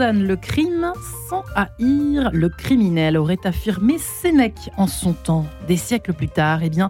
[0.00, 0.92] le crime
[1.28, 5.44] sans haïr le criminel, aurait affirmé Sénèque en son temps.
[5.68, 6.88] Des siècles plus tard, eh bien,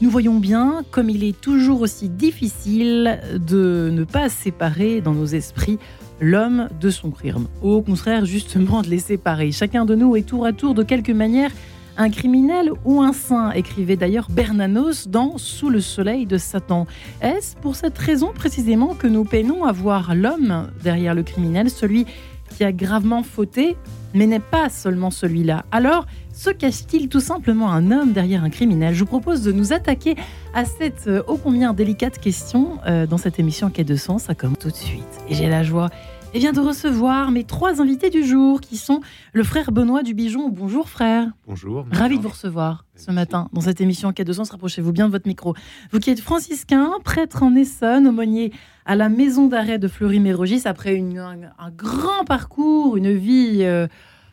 [0.00, 5.26] nous voyons bien comme il est toujours aussi difficile de ne pas séparer dans nos
[5.26, 5.80] esprits
[6.20, 7.48] l'homme de son crime.
[7.62, 9.50] Au contraire, justement, de les séparer.
[9.50, 11.50] Chacun de nous est tour à tour de quelque manière
[11.96, 16.86] un criminel ou un saint, écrivait d'ailleurs Bernanos dans Sous le soleil de Satan.
[17.20, 22.06] Est-ce pour cette raison précisément que nous peinons à voir l'homme derrière le criminel, celui
[22.52, 23.76] qui a gravement fauté,
[24.14, 28.94] mais n'est pas seulement celui-là Alors, se cache-t-il tout simplement un homme derrière un criminel?
[28.94, 30.16] Je vous propose de nous attaquer
[30.54, 34.24] à cette euh, ô combien délicate question euh, dans cette émission Quai de Sens.
[34.24, 35.02] Ça commence tout de suite.
[35.28, 35.90] Et j'ai la joie
[36.34, 39.00] et vient de recevoir mes trois invités du jour, qui sont
[39.32, 40.48] le frère Benoît du Bijon.
[40.48, 41.28] Bonjour frère.
[41.46, 41.84] Bonjour.
[41.92, 44.50] Ravi de vous recevoir ce matin dans cette émission Quai de Sens.
[44.50, 45.54] Rapprochez-vous bien de votre micro.
[45.90, 48.52] Vous qui êtes franciscain, prêtre en Essonne, aumônier
[48.86, 53.58] à la maison d'arrêt de Fleury-Mérogis, après un, grand parcours, une vie...
[53.60, 53.86] Euh,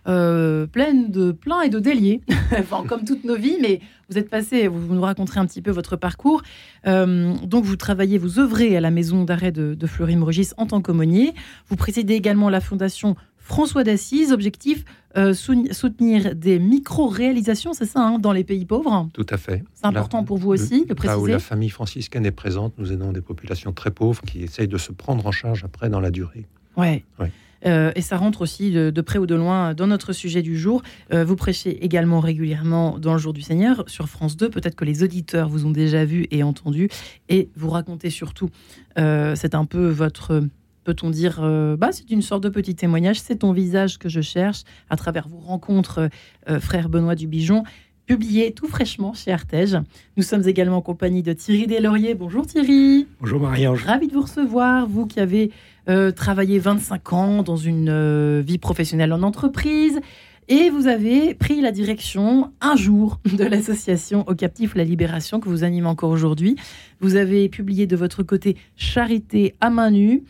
[0.07, 2.21] euh, pleine de plein et de déliés,
[2.57, 5.71] enfin, comme toutes nos vies, mais vous êtes passé, vous nous raconterez un petit peu
[5.71, 6.41] votre parcours.
[6.87, 10.81] Euh, donc vous travaillez, vous œuvrez à la maison d'arrêt de, de Fleury-Mérogis en tant
[10.81, 11.33] qu'aumônier.
[11.67, 13.15] Vous présidez également la fondation
[13.49, 14.85] François d'Assise, objectif
[15.17, 19.63] euh, soutenir des micro-réalisations, c'est ça, hein, dans les pays pauvres Tout à fait.
[19.73, 21.17] C'est important pour vous aussi de préciser.
[21.17, 24.67] Là où la famille franciscaine est présente, nous aidons des populations très pauvres qui essayent
[24.67, 26.45] de se prendre en charge après dans la durée.
[26.77, 27.03] Ouais.
[27.19, 27.31] ouais.
[27.65, 30.81] Euh, et ça rentre aussi de, près ou de loin dans notre sujet du jour.
[31.13, 34.49] Euh, vous prêchez également régulièrement dans le Jour du Seigneur sur France 2.
[34.49, 36.89] Peut-être que les auditeurs vous ont déjà vu et entendu.
[37.27, 38.49] Et vous racontez surtout,
[38.97, 40.43] euh, c'est un peu votre
[40.85, 41.39] peut-on dire,
[41.77, 45.27] bah, c'est une sorte de petit témoignage, c'est ton visage que je cherche à travers
[45.27, 46.09] vos rencontres,
[46.47, 47.63] frère Benoît Dubijon,
[48.09, 49.77] publié tout fraîchement chez Artege.
[50.17, 52.15] Nous sommes également en compagnie de Thierry Deslauriers.
[52.15, 53.05] Bonjour Thierry.
[53.19, 53.85] Bonjour Marie-Ange.
[53.85, 55.51] Ravi de vous recevoir, vous qui avez
[55.89, 59.99] euh, travaillé 25 ans dans une euh, vie professionnelle en entreprise.
[60.47, 65.49] Et vous avez pris la direction un jour de l'association Au Captif La Libération que
[65.49, 66.55] vous animez encore aujourd'hui.
[66.99, 70.23] Vous avez publié de votre côté Charité à main nue,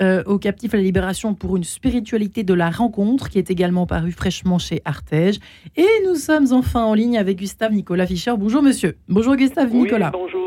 [0.00, 4.10] euh, au captif la libération pour une spiritualité de la rencontre, qui est également paru
[4.10, 5.38] fraîchement chez Artege.
[5.76, 8.32] Et nous sommes enfin en ligne avec Gustave Nicolas Fischer.
[8.36, 8.96] Bonjour monsieur.
[9.08, 10.10] Bonjour Gustave Nicolas.
[10.10, 10.43] bonjour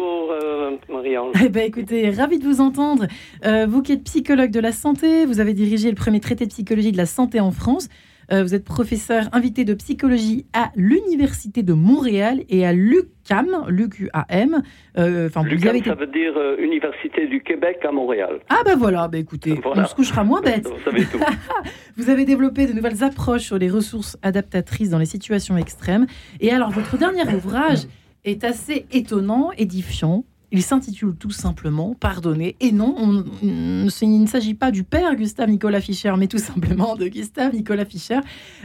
[1.07, 1.35] Marie-Ange.
[1.43, 3.07] Eh ben, écoutez, ravi de vous entendre.
[3.45, 6.49] Euh, vous qui êtes psychologue de la santé, vous avez dirigé le premier traité de
[6.49, 7.89] psychologie de la santé en France.
[8.29, 14.63] Euh, vous êtes professeur invité de psychologie à l'Université de Montréal et à l'UQAM, l'UQAM.
[14.97, 18.39] Euh, avez ça veut dire euh, Université du Québec à Montréal.
[18.49, 20.67] Ah ben voilà, ben écoutez, on se couchera moins bête.
[20.67, 21.19] Vous, savez tout.
[21.95, 26.05] vous avez développé de nouvelles approches sur les ressources adaptatrices dans les situations extrêmes.
[26.41, 27.83] Et alors, votre dernier ouvrage
[28.25, 32.55] est assez étonnant, édifiant, il s'intitule tout simplement Pardonner.
[32.59, 37.07] Et non, il ne s'agit pas du père Gustave Nicolas Fischer, mais tout simplement de
[37.07, 38.19] Gustave Nicolas Fischer.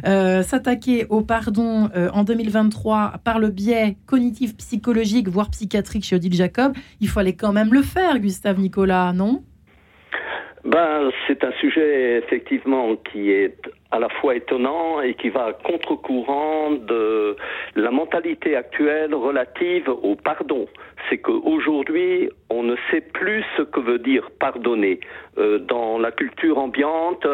[0.06, 6.16] Euh, s'attaquer au pardon euh, en 2023 par le biais cognitif, psychologique, voire psychiatrique chez
[6.16, 9.43] Odile Jacob, il fallait quand même le faire, Gustave Nicolas, non?
[10.65, 13.56] Ben, c'est un sujet effectivement qui est
[13.91, 17.37] à la fois étonnant et qui va à contre-courant de
[17.75, 20.67] la mentalité actuelle relative au pardon.
[21.11, 25.00] C'est qu'aujourd'hui, on ne sait plus ce que veut dire pardonner.
[25.37, 27.27] Euh, dans la culture ambiante,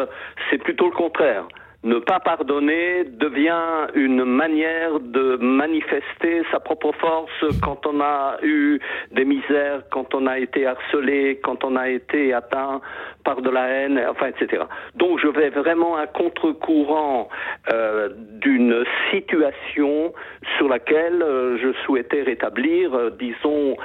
[0.49, 1.47] c'est plutôt le contraire
[1.83, 8.79] ne pas pardonner devient une manière de manifester sa propre force quand on a eu
[9.11, 12.81] des misères, quand on a été harcelé, quand on a été atteint
[13.23, 14.63] par de la haine, enfin, etc.
[14.95, 17.29] Donc je vais vraiment à contre-courant
[17.71, 18.09] euh,
[18.41, 20.13] d'une situation
[20.57, 23.77] sur laquelle euh, je souhaitais rétablir, euh, disons,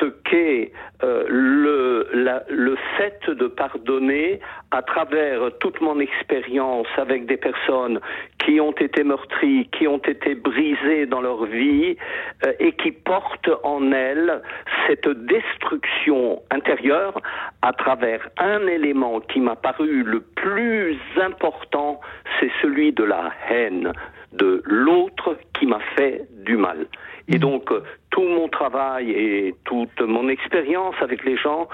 [0.00, 0.72] ce qu'est
[1.02, 2.08] le,
[2.48, 4.40] le fait de pardonner
[4.70, 8.00] à travers toute mon expérience avec des personnes
[8.44, 11.96] qui ont été meurtries, qui ont été brisées dans leur vie
[12.44, 14.42] euh, et qui portent en elles
[14.86, 17.14] cette destruction intérieure
[17.62, 22.00] à travers un élément qui m'a paru le plus important,
[22.38, 23.92] c'est celui de la haine
[24.32, 26.86] de l'autre qui m'a fait du mal.
[27.28, 27.38] Et mmh.
[27.38, 31.68] donc, euh, tout mon travail et toute mon expérience avec les gens,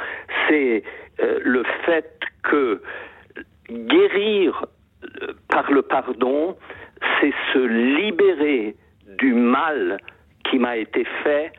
[0.49, 0.83] c'est
[1.21, 2.81] euh, le fait que
[3.71, 4.67] guérir
[5.49, 6.57] par le pardon,
[7.21, 8.77] c'est se libérer
[9.19, 9.99] du mal
[10.49, 11.53] qui m'a été fait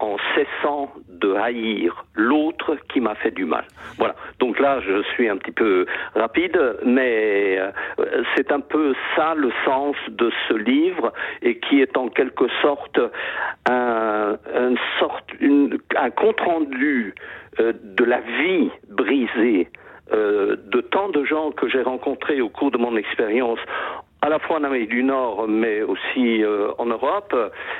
[0.00, 3.64] en cessant de haïr l'autre qui m'a fait du mal.
[3.96, 4.14] Voilà.
[4.40, 7.70] Donc là, je suis un petit peu rapide, mais euh,
[8.34, 11.12] c'est un peu ça le sens de ce livre
[11.42, 12.98] et qui est en quelque sorte
[13.66, 14.36] un,
[16.16, 17.14] compte rendu
[17.60, 19.68] euh, de la vie brisée
[20.12, 23.58] euh, de tant de gens que j'ai rencontrés au cours de mon expérience
[24.24, 27.34] à la fois en Amérique du Nord, mais aussi euh, en Europe.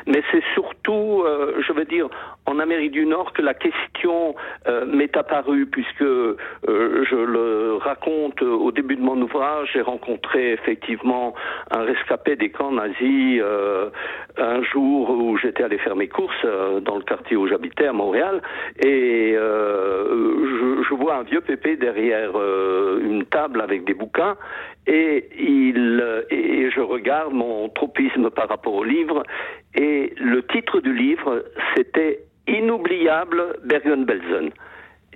[0.06, 2.08] Mais c'est surtout, euh, je veux dire,
[2.46, 4.34] en Amérique du Nord que la question
[4.66, 11.34] euh, m'est apparue, puisque je le raconte au début de mon ouvrage, j'ai rencontré effectivement
[11.70, 13.42] un rescapé des camps nazis
[14.36, 16.46] un jour où j'étais allé faire mes courses
[16.82, 18.42] dans le quartier où j'habitais à Montréal,
[18.82, 22.30] et je, je, vois un vieux pépé derrière
[23.00, 24.36] une table avec des bouquins,
[24.86, 29.22] et il et je regarde mon tropisme par rapport au livre
[29.74, 31.44] et le titre du livre
[31.74, 34.50] c'était Inoubliable Bergen-Belsen.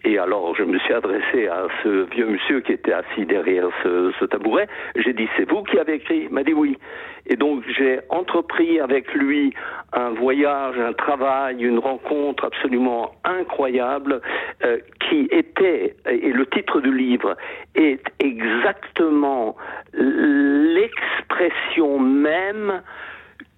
[0.05, 4.13] Et alors, je me suis adressé à ce vieux monsieur qui était assis derrière ce,
[4.19, 4.69] ce tabouret.
[4.95, 6.21] J'ai dit, c'est vous qui avez écrit?
[6.25, 6.79] Il m'a dit oui.
[7.27, 9.53] Et donc, j'ai entrepris avec lui
[9.93, 14.21] un voyage, un travail, une rencontre absolument incroyable
[14.65, 14.79] euh,
[15.09, 17.37] qui était, et le titre du livre
[17.75, 19.57] est exactement
[19.93, 22.83] l'expression même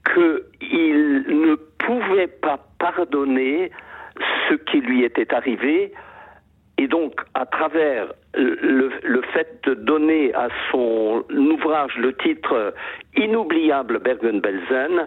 [0.04, 3.70] qu'il ne pouvait pas pardonner
[4.48, 5.92] ce qui lui était arrivé.
[6.78, 12.74] Et donc, à travers le, fait de donner à son ouvrage le titre
[13.16, 15.06] Inoubliable Bergen-Belsen,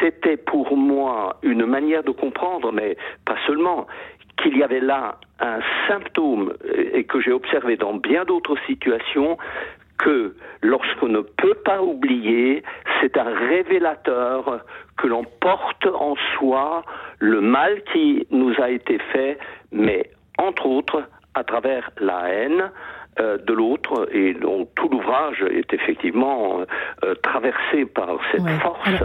[0.00, 3.86] c'était pour moi une manière de comprendre, mais pas seulement,
[4.42, 6.54] qu'il y avait là un symptôme,
[6.92, 9.38] et que j'ai observé dans bien d'autres situations,
[9.98, 12.62] que lorsqu'on ne peut pas oublier,
[13.00, 14.64] c'est un révélateur
[14.96, 16.84] que l'on porte en soi
[17.18, 19.38] le mal qui nous a été fait,
[19.72, 21.02] mais entre autres
[21.34, 22.70] à travers la haine
[23.18, 26.60] euh, de l'autre, et donc tout l'ouvrage est effectivement
[27.02, 29.04] euh, traversé par cette force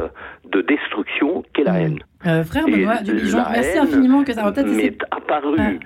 [0.49, 1.99] de destruction qu'est la haine.
[2.25, 5.79] Euh, frère Benoît merci infiniment que ça m'est apparu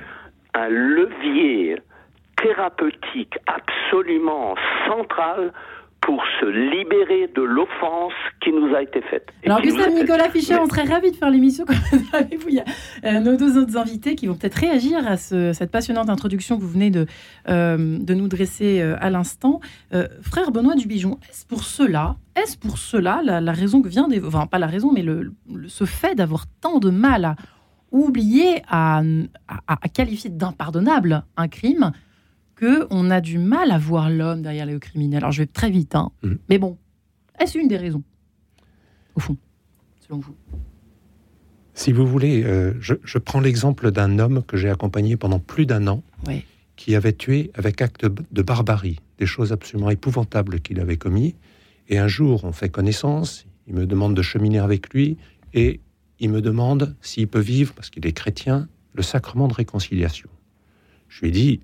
[0.53, 0.61] ah.
[0.61, 1.77] un levier
[2.37, 4.55] thérapeutique absolument
[4.87, 5.51] central
[6.05, 9.27] pour se libérer de l'offense qui nous a été faite.
[9.43, 11.65] Alors, Gustave Nicolas Fischer, on serait ravis de faire l'émission
[12.13, 12.49] avec vous.
[12.49, 12.65] Il y a
[13.05, 16.69] euh, nos deux autres invités qui vont peut-être réagir à cette passionnante introduction que vous
[16.69, 17.07] venez de,
[17.49, 19.59] euh, de nous dresser euh, à l'instant.
[20.21, 24.45] frère Benoît Dubijon, est-ce pour cela, est-ce pour cela la, raison que vient d'évoquer, enfin
[24.45, 25.33] pas la raison, mais le,
[25.67, 27.35] ce fait d'avoir tant de mal à
[27.91, 29.01] oublier, à,
[29.67, 31.91] à qualifier d'impardonnable un crime
[32.55, 35.19] que on a du mal à voir l'homme derrière les criminels.
[35.19, 36.11] Alors je vais très vite, hein.
[36.23, 36.37] Mhm.
[36.49, 36.77] mais bon,
[37.39, 38.03] est-ce une des raisons,
[39.15, 39.37] au fond,
[40.07, 40.35] selon vous?
[41.73, 45.87] Si vous voulez, euh, je, prends l'exemple d'un homme que j'ai accompagné pendant plus d'un
[45.87, 46.03] an,
[46.77, 51.35] qui avait tué avec acte de barbarie, des choses absolument épouvantables qu'il avait commis.
[51.89, 55.17] Et un jour, on fait connaissance, il me demande de cheminer avec lui,
[55.53, 55.81] et
[56.19, 60.29] il me demande s'il peut vivre, parce qu'il est chrétien, le sacrement de réconciliation.
[61.09, 61.59] Je lui ai dit,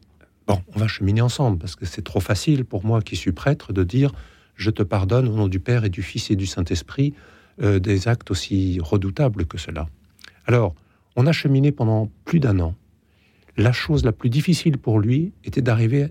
[0.75, 3.83] On va cheminer ensemble, parce que c'est trop facile pour moi qui suis prêtre de
[3.83, 4.12] dire
[4.56, 7.13] je te pardonne au nom du Père et du Fils et du Saint-Esprit
[7.62, 9.88] euh, des actes aussi redoutables que cela.
[10.45, 10.75] Alors,
[11.15, 12.75] on a cheminé pendant plus d'un an.
[13.58, 16.08] La chose la plus difficile pour lui était d'arriver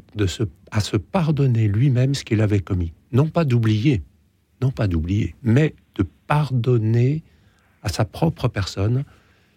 [0.70, 2.92] à se pardonner lui-même ce qu'il avait commis.
[3.12, 4.02] Non pas d'oublier,
[4.61, 7.23] non pas d'oublier, mais de pardonner
[7.82, 9.04] à sa propre personne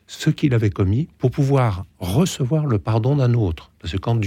[0.08, 3.72] ce qu'il avait commis pour pouvoir recevoir le pardon d'un autre.
[3.80, 4.20] Parce que quand,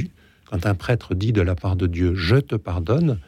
[0.46, 3.18] quand un prêtre dit de la part de Dieu Je te pardonne,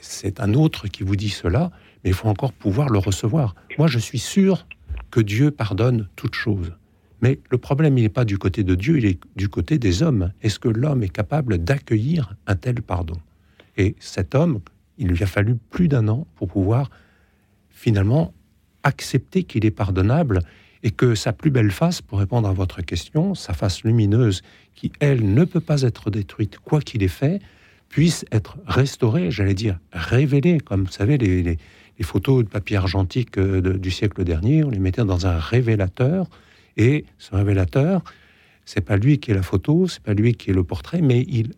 [0.00, 1.70] c'est un autre qui vous dit cela,
[2.02, 3.54] mais il faut encore pouvoir le recevoir.
[3.78, 4.66] Moi, je suis sûr
[5.10, 6.72] que Dieu pardonne toutes choses.
[7.22, 10.02] Mais le problème, il n'est pas du côté de Dieu, il est du côté des
[10.02, 10.32] hommes.
[10.42, 13.16] Est-ce que l'homme est capable d'accueillir un tel pardon?
[13.76, 14.60] Et cet homme,
[14.98, 16.90] il lui a fallu plus d'un an pour pouvoir
[17.70, 18.32] finalement
[18.82, 20.40] accepter qu'il est pardonnable
[20.84, 24.42] et que sa plus belle face, pour répondre à votre question, sa face lumineuse,
[24.74, 27.40] qui, elle, ne peut pas être détruite, quoi qu'il ait fait,
[27.88, 31.58] puisse être restaurée, j'allais dire révélée, comme vous savez, les,
[32.02, 36.28] photos de papier argentique euh, du siècle dernier, on les mettait dans un révélateur,
[36.76, 38.04] et ce révélateur,
[38.66, 41.24] c'est pas lui qui est la photo, c'est pas lui qui est le portrait, mais
[41.28, 41.54] il,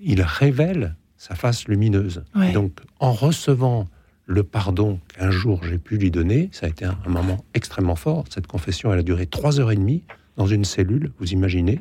[0.00, 2.24] il révèle sa face lumineuse.
[2.54, 3.88] Donc, en recevant
[4.28, 8.26] le pardon qu'un jour j'ai pu lui donner, ça a été un, moment extrêmement fort.
[8.28, 10.04] Cette confession, elle a duré trois heures et demie
[10.36, 11.80] dans une cellule, vous imaginez.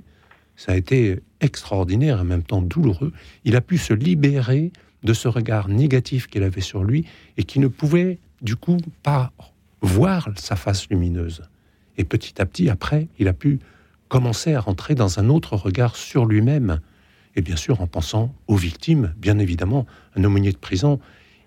[0.56, 3.12] Ça a été extraordinaire, en même temps douloureux.
[3.44, 4.72] Il a pu se libérer
[5.04, 9.34] de ce regard négatif qu'il avait sur lui et qui ne pouvait, du coup, pas
[9.82, 11.44] voir sa face lumineuse.
[11.98, 13.60] Et petit à petit, après, il a pu
[14.08, 16.80] commencer à rentrer dans un autre regard sur lui-même.
[17.36, 19.86] Et bien sûr, en pensant aux victimes, bien évidemment,
[20.16, 21.00] un aumônier de prison,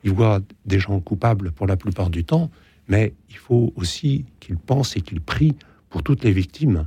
[0.05, 2.51] il voit des gens coupables pour la plupart du temps,
[2.89, 5.55] mais il faut aussi qu'il pense et qu'il prie
[5.89, 6.87] pour toutes les victimes.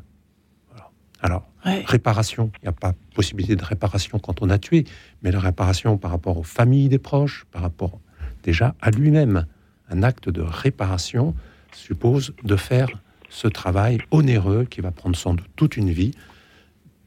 [1.21, 4.83] Alors, réparation, il n'y a pas possibilité de réparation quand on a tué,
[5.21, 8.01] mais la réparation par rapport aux familles des proches, par rapport
[8.43, 9.45] déjà à lui-même.
[9.89, 11.33] Un acte de réparation
[11.71, 12.89] suppose de faire
[13.29, 16.11] ce travail onéreux qui va prendre sans doute toute une vie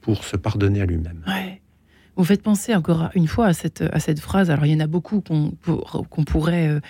[0.01, 1.23] pour se pardonner à lui-même.
[2.17, 4.51] Vous faites penser encore une fois à cette, à cette phrase.
[4.51, 6.81] Alors, il y en a beaucoup qu'on pourrait euh,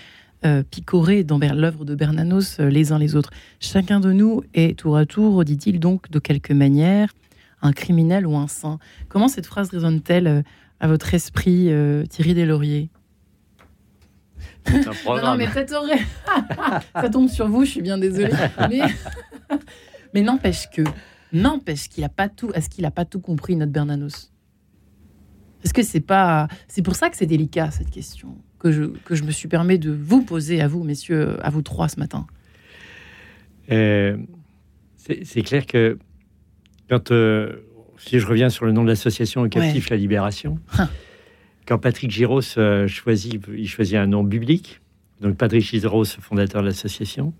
[0.44, 3.30] euh, picorer dans l'œuvre de Bernanos euh, les uns les autres.
[3.58, 7.12] Chacun de nous est tour à tour, dit-il donc, de quelque manière,
[7.60, 8.78] un criminel ou un saint.
[9.08, 10.44] Comment cette phrase résonne-t-elle
[10.78, 11.72] à votre esprit,
[12.08, 12.90] Thierry Deslauriers?
[15.04, 15.24] Programme.
[15.24, 15.74] Non, mais peut-être
[16.94, 18.32] ça tombe sur vous, je suis bien désolée.
[18.68, 18.80] Mais,
[20.14, 20.82] mais n'empêche que,
[21.32, 24.30] n'empêche qu'il a pas tout, est-ce qu'il a pas tout compris notre Bernanos?
[25.66, 29.16] Est-ce que c'est pas, c'est pour ça que c'est délicat cette question que je que
[29.16, 32.24] je me suis permis de vous poser à vous, messieurs, à vous trois ce matin.
[33.72, 34.16] Euh,
[34.94, 35.98] c'est clair que
[36.88, 37.56] quand euh,
[37.98, 40.60] si je reviens sur le nom de l'association Captif la Libération.
[40.78, 40.88] Hein
[41.66, 44.80] quand Patrick Giros euh, choisit, il choisit un nom biblique.
[45.20, 47.34] Donc Patrick Giros, fondateur de l'association,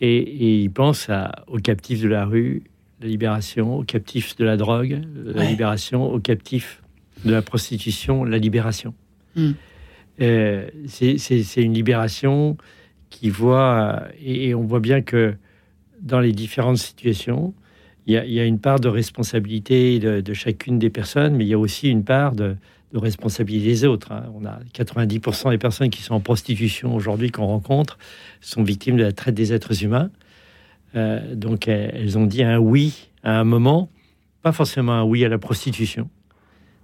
[0.00, 1.08] et, il pense
[1.46, 2.64] aux captifs de la rue,
[3.00, 6.82] la libération, aux captifs de la drogue, la libération, aux captifs
[7.24, 8.94] de la prostitution, la libération.
[9.34, 9.52] Hmm.
[10.20, 12.56] Euh, c'est une libération
[13.10, 15.34] qui voit, et, on voit bien que
[16.00, 17.54] dans les différentes situations,
[18.06, 21.58] il y, a, une part de responsabilité de, chacune des personnes, mais il y a
[21.58, 22.54] aussi une part de,
[22.92, 24.12] de responsabiliser les autres.
[24.12, 24.24] Hein.
[24.34, 27.98] On a 90% des personnes qui sont en prostitution aujourd'hui qu'on rencontre
[28.40, 30.10] sont victimes de la traite des êtres humains.
[30.94, 33.90] Euh, donc elles ont dit un oui à un moment,
[34.42, 36.08] pas forcément un oui à la prostitution.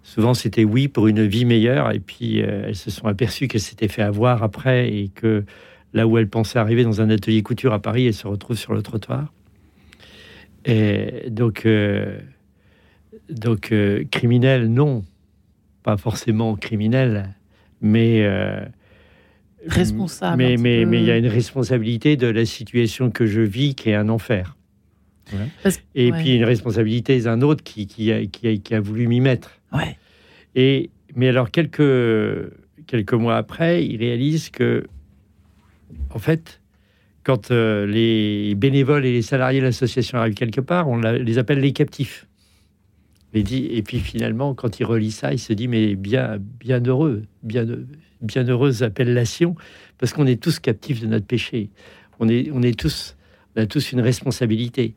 [0.03, 3.61] Souvent c'était oui pour une vie meilleure et puis euh, elles se sont aperçues qu'elles
[3.61, 5.45] s'étaient fait avoir après et que
[5.95, 8.75] là où elles pensaient arriver dans un atelier couture à Paris, elles se retrouvent sur
[8.75, 9.33] le trottoir.
[10.65, 12.19] Et donc, euh,
[13.31, 13.75] donc
[14.11, 15.05] criminel, non
[15.83, 17.35] pas forcément criminel,
[17.81, 18.65] mais euh,
[19.67, 20.37] responsable.
[20.37, 23.91] Mais mais mais il y a une responsabilité de la situation que je vis qui
[23.91, 24.57] est un enfer.
[25.95, 29.62] et puis une responsabilité d'un autre qui, qui, a, qui, a, voulu m'y mettre.
[29.73, 29.97] Ouais.
[30.55, 32.53] Et mais alors quelques
[32.87, 34.87] quelques mois après, il réalise que
[36.11, 36.61] en fait,
[37.25, 41.61] quand euh, les bénévoles et les salariés de l'association arrivent quelque part, on les appelle
[41.61, 42.27] les captifs
[43.35, 47.67] et puis finalement, quand il relit ça, il se dit mais bien, bien heureux, bien,
[48.21, 49.57] bien heureuse appellation,
[49.99, 51.71] parce qu'on est tous captifs de notre péché.
[52.21, 53.17] On est, on est tous,
[53.57, 54.95] on a tous une responsabilité.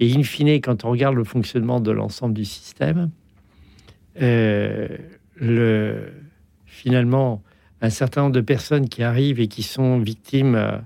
[0.00, 3.10] Et in fine, quand on regarde le fonctionnement de l'ensemble du système,
[4.18, 6.12] le,
[6.64, 7.42] finalement,
[7.80, 10.78] un certain nombre de personnes qui arrivent et qui sont victimes euh,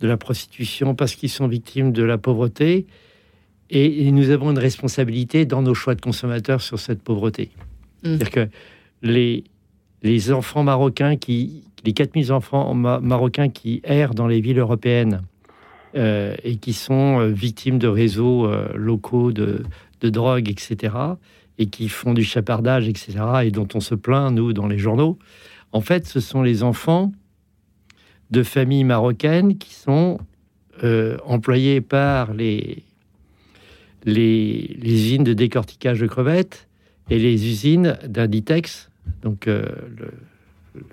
[0.00, 2.86] de la prostitution parce qu'ils sont victimes de la pauvreté,
[3.68, 7.50] et, nous avons une responsabilité dans nos choix de consommateurs sur cette pauvreté.
[7.56, 7.60] Mm.
[8.02, 8.48] C'est-à-dire que
[9.02, 9.44] les,
[10.02, 15.22] les enfants marocains, qui, les 4000 enfants marocains qui errent dans les villes européennes
[15.96, 19.64] euh, et qui sont euh, victimes de réseaux euh, locaux de,
[20.00, 20.94] de, drogue, etc.,
[21.58, 25.18] et qui font du chapardage, etc., et dont on se plaint, nous, dans les journaux,
[25.72, 27.12] en fait, ce sont les enfants
[28.30, 30.18] de familles marocaines qui sont
[31.24, 32.84] employés par les,
[34.06, 36.68] les, usines de décortiquage de crevettes
[37.10, 38.90] et les usines d'Inditex,
[39.22, 39.66] donc euh,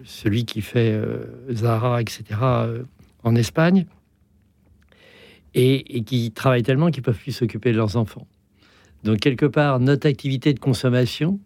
[0.03, 2.83] celui qui fait euh, Zara, etc., euh,
[3.23, 3.85] en Espagne,
[5.55, 8.27] et, qui travaillent tellement qu'ils peuvent plus s'occuper de leurs enfants.
[9.03, 11.39] Donc, quelque part, notre activité de consommation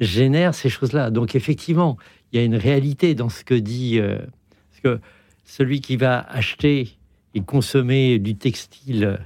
[0.00, 1.10] génère ces choses-là.
[1.10, 1.96] Donc, effectivement,
[2.32, 4.00] il y a une réalité dans ce que dit.
[4.00, 5.00] parce que
[5.44, 6.96] celui qui va acheter
[7.34, 9.18] et consommer du textile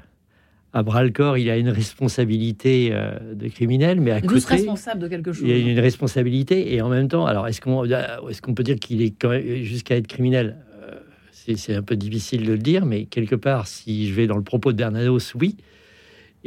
[0.77, 5.01] à bras le corps, il a une responsabilité euh, de criminel, mais à côté, responsable
[5.01, 5.43] de quelque chose.
[5.49, 8.63] Il a une responsabilité et en même temps, alors est-ce qu'on euh, est-ce qu'on peut
[8.63, 10.59] dire qu'il est jusqu'à être criminel?
[10.83, 10.97] Euh,
[11.33, 14.43] C'est un peu difficile de le dire, mais quelque part, si je vais dans le
[14.43, 15.57] propos de Bernanos, oui.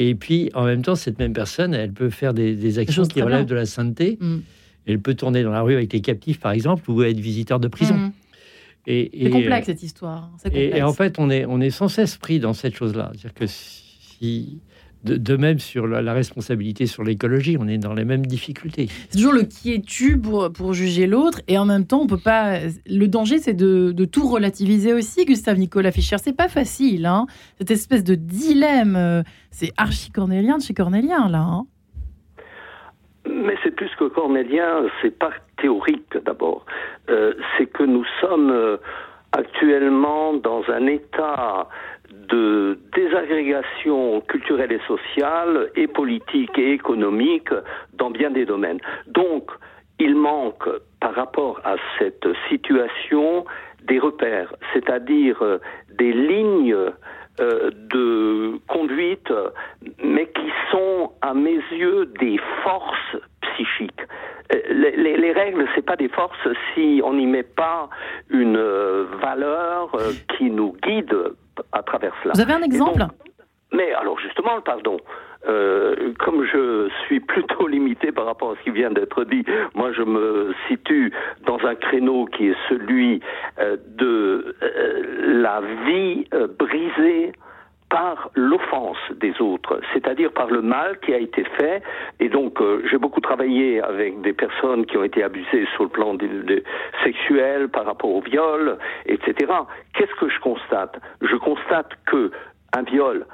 [0.01, 3.45] Et puis, en même temps, cette même personne, elle peut faire des, actions qui relèvent
[3.45, 4.17] de la sainteté.
[4.21, 4.37] Mm.
[4.87, 7.67] Elle peut tourner dans la rue avec les captifs, par exemple, ou être visiteur de
[7.67, 7.95] prison.
[7.95, 8.11] Mm.
[8.87, 10.31] Et, c'est complexe cette histoire.
[10.53, 13.11] Et, et, en fait, on est, on est sans cesse pris dans cette chose-là.
[13.13, 13.45] C'est-à-dire que
[15.03, 18.87] de, même sur la, responsabilité sur l'écologie, on est dans les mêmes difficultés.
[19.09, 22.17] C'est toujours le qui es-tu pour, pour juger l'autre, et en même temps, on peut
[22.17, 22.59] pas.
[22.85, 26.17] Le danger, c'est de, tout relativiser aussi, Gustave Nicolas Fischer.
[26.17, 27.27] C'est pas facile, hein
[27.57, 28.95] cette espèce de dilemme.
[28.95, 31.39] Euh, c'est archi cornélien de chez cornélien, là.
[31.39, 31.63] Hein
[33.31, 36.65] mais c'est plus que cornélien, c'est pas théorique d'abord.
[37.09, 38.49] Euh, c'est que nous sommes.
[38.49, 38.77] Euh,
[39.31, 41.67] actuellement dans un état
[42.29, 47.49] de désagrégation culturelle et sociale et politique et économique
[47.93, 48.79] dans bien des domaines.
[49.07, 49.51] Donc,
[49.99, 50.67] il manque
[50.99, 53.45] par rapport à cette situation
[53.87, 55.59] des repères, c'est-à-dire euh,
[55.97, 56.75] des lignes
[57.39, 59.33] euh, de conduite,
[60.03, 63.17] mais qui sont à mes yeux des forces
[64.51, 67.89] Euh, les, les, les règles, c'est pas des forces si on n'y met pas
[68.29, 68.59] une
[69.21, 69.95] valeur
[70.37, 71.15] qui nous guide
[71.71, 72.33] à travers cela.
[72.35, 73.03] Vous avez un exemple?
[73.71, 74.97] Mais alors justement, pardon.
[75.47, 79.91] Euh, comme je suis plutôt limité par rapport à ce qui vient d'être dit, moi
[79.93, 81.13] je me situe
[81.45, 83.21] dans un créneau qui est celui
[83.59, 87.31] euh, de euh, la vie brisée
[87.89, 91.81] par l'offense des autres, c'est-à-dire par le mal qui a été fait.
[92.19, 96.15] Et donc, j'ai beaucoup travaillé avec des personnes qui ont été abusées sur le plan
[97.03, 99.51] sexuel, par rapport au viol, etc.
[99.93, 100.99] Qu'est-ce que je constate?
[101.21, 102.31] Je constate que
[102.75, 103.25] un viol,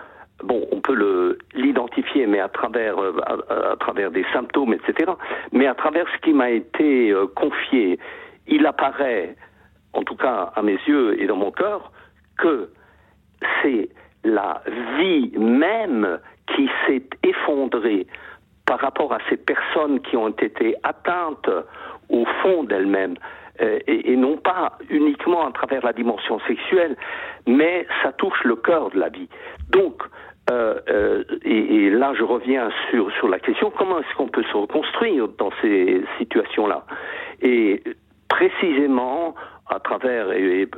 [0.43, 3.17] bon, on peut l'identifier, mais à travers, euh,
[3.49, 5.11] à, travers des symptômes, etc.
[5.51, 7.99] Mais à travers ce qui m'a été euh, confié,
[8.47, 9.35] il apparaît,
[9.93, 11.91] en tout cas à mes yeux et dans mon cœur,
[12.37, 12.69] que
[13.61, 13.89] c'est
[14.25, 14.61] la
[14.97, 16.19] vie même
[16.55, 18.07] qui s'est effondrée
[18.65, 21.49] par rapport à ces personnes qui ont été atteintes
[22.09, 23.15] au fond d'elles-mêmes.
[23.61, 26.97] Euh, et, et, non pas uniquement à travers la dimension sexuelle,
[27.47, 29.29] mais ça touche le cœur de la vie.
[29.69, 30.03] Donc,
[30.51, 34.43] euh, euh, et, et, là, je reviens sur, sur la question comment est-ce qu'on peut
[34.43, 36.85] se reconstruire dans ces situations-là?
[37.41, 37.81] Et
[38.27, 39.35] précisément,
[39.67, 40.69] à travers et,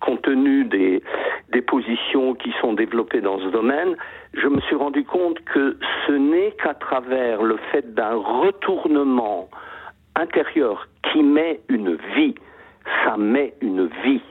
[0.00, 1.02] compte tenu des,
[1.52, 3.96] des positions qui sont développées dans ce domaine,
[4.34, 5.76] je me suis rendu compte que
[6.06, 9.48] ce n'est qu'à travers le fait d'un retournement
[10.14, 12.34] intérieur qui met une vie,
[13.04, 14.22] ça met une vie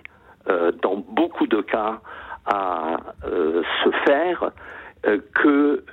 [0.49, 1.99] euh, dans beaucoup de cas
[2.45, 4.51] à euh, se faire
[5.06, 5.84] euh, que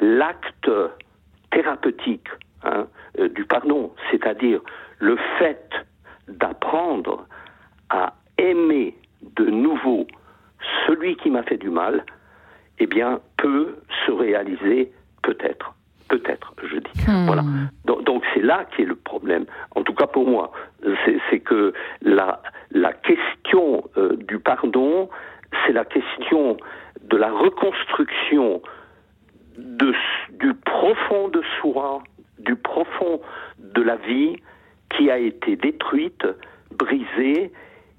[0.00, 0.70] l'acte
[1.50, 2.28] thérapeutique
[2.64, 2.86] hein,
[3.18, 4.60] euh, du pardon, c'est-à-dire
[4.98, 5.70] le fait
[6.28, 7.26] d'apprendre
[7.90, 10.06] à aimer de nouveau
[10.86, 12.04] celui qui m'a fait du mal,
[12.78, 15.74] eh bien, peut se réaliser peut-être.
[16.08, 17.06] Peut-être, je dis.
[17.06, 17.26] Hmm.
[17.26, 17.42] Voilà.
[17.84, 19.44] Donc c'est là qui est le problème.
[19.74, 20.52] En tout cas pour moi,
[21.28, 25.10] c'est que la, la question euh, du pardon,
[25.66, 26.56] c'est la question
[27.02, 28.62] de la reconstruction
[29.58, 29.92] de,
[30.38, 32.02] du profond de soi,
[32.38, 33.20] du profond
[33.58, 34.36] de la vie
[34.90, 36.26] qui a été détruite,
[36.76, 37.52] brisée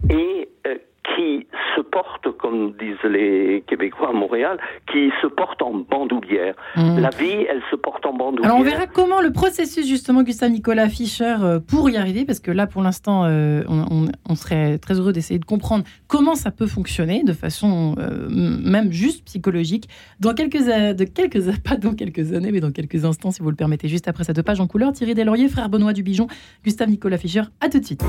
[0.10, 0.78] et euh,
[1.15, 4.58] qui se porte, comme disent les Québécois à Montréal,
[4.91, 6.56] qui se porte en bandoulière.
[6.76, 7.00] Hmm.
[7.00, 8.52] La vie, elle se porte en bandoulière.
[8.52, 12.39] Alors on verra comment le processus, justement, Gustave Nicolas Fischer, euh, pour y arriver, parce
[12.39, 16.67] que là, pour l'instant, euh, on, serait très heureux d'essayer de comprendre comment ça peut
[16.67, 19.89] fonctionner de façon euh, même juste psychologique.
[20.19, 23.56] Dans quelques, de quelques, pas dans quelques années, mais dans quelques instants, si vous le
[23.56, 26.28] permettez, juste après cette page en couleur, Thierry Deslauriers, frère Benoît Dubigeon,
[26.63, 28.04] Gustave Nicolas Fischer, à tout de suite.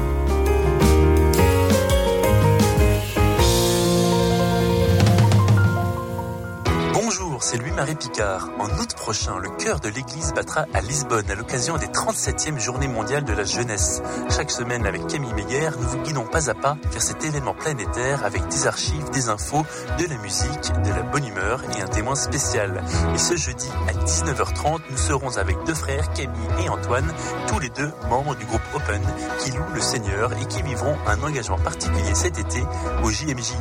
[7.41, 8.49] C'est Louis-Marie Picard.
[8.59, 12.89] En août prochain, le cœur de l'Église battra à Lisbonne à l'occasion des 37e Journées
[12.89, 14.03] mondiales de la jeunesse.
[14.31, 18.25] Chaque semaine, avec Camille Meyer, nous vous guidons pas à pas vers cet événement planétaire
[18.25, 19.65] avec des archives, des infos,
[19.99, 22.83] de la musique, de la bonne humeur et un témoin spécial.
[23.15, 27.13] Et ce jeudi à 19h30, nous serons avec deux frères, Camille et Antoine,
[27.49, 29.03] tous les deux membres du groupe Open,
[29.41, 32.63] qui louent le Seigneur et qui vivront un engagement particulier cet été
[33.03, 33.55] au JMJ.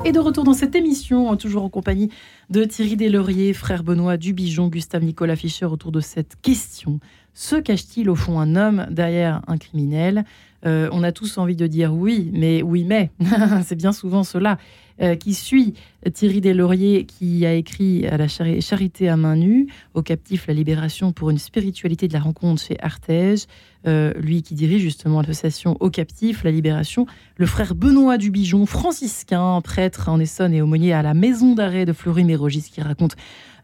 [0.05, 2.09] Et de retour dans cette émission, toujours en compagnie
[2.49, 6.99] de Thierry Deslauriers, frère Benoît Dubijon, Gustave Nicolas Fischer, autour de cette question.
[7.33, 10.23] Se cache-t-il au fond un homme derrière un criminel?
[10.65, 13.11] Euh, On a tous envie de dire oui, mais oui, mais
[13.65, 14.57] c'est bien souvent cela.
[14.99, 15.75] Euh, qui suit
[16.11, 21.11] Thierry Deslauriers, qui a écrit à la Charité à main nue, au captif La Libération
[21.11, 23.45] pour une spiritualité de la rencontre chez Artege,
[23.85, 27.05] euh, lui qui dirige justement l'association Au captif, La Libération,
[27.35, 31.93] le frère Benoît Dubijon, franciscain, prêtre en Essonne et aumônier à la maison d'arrêt de
[31.93, 33.15] Fleury-Mérogis, qui raconte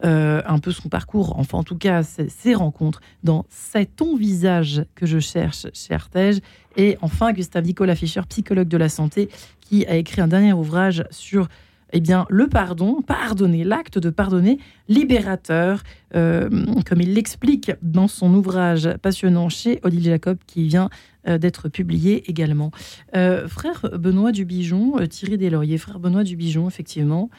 [0.05, 4.83] euh, un peu son parcours, enfin en tout cas ses, rencontres dans C'est ton visage
[4.95, 6.39] que je cherche chez Artege.
[6.75, 9.29] Et enfin, Gustave Nicolas Fischer, psychologue de la santé,
[9.61, 11.47] qui a écrit un dernier ouvrage sur
[11.93, 14.57] eh bien, le pardon, pardonner, l'acte de pardonner,
[14.89, 15.83] libérateur,
[16.15, 16.49] euh,
[16.85, 20.89] comme il l'explique dans son ouvrage passionnant chez Odile Jacob, qui vient
[21.29, 22.71] euh, d'être publié également.
[23.13, 27.29] Frère Benoît Dubijon, Thierry Deslauriers, frère Benoît Dubijon, effectivement,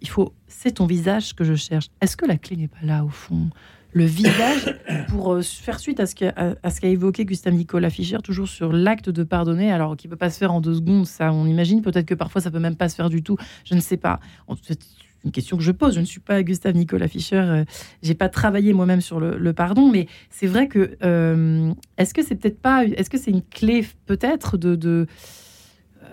[0.00, 1.88] il faut, c'est ton visage que je cherche.
[2.00, 3.50] Est-ce que la clé n'est pas là, au fond?
[3.92, 4.74] Le visage
[5.08, 9.22] pour euh, faire suite à ce qu'a évoqué Gustave Nicolas Fischer, toujours sur l'acte de
[9.22, 12.14] pardonner, alors qui peut pas se faire en deux secondes, ça on imagine, peut-être que
[12.14, 14.20] parfois ça peut même pas se faire du tout, je ne sais pas.
[14.62, 14.80] C'est
[15.24, 17.64] une question que je pose, je ne suis pas Gustave Nicolas Fischer, euh,
[18.02, 22.34] j'ai pas travaillé moi-même sur le, pardon, mais c'est vrai que euh, est-ce que c'est
[22.34, 25.06] peut-être pas, est-ce que c'est une clé peut-être de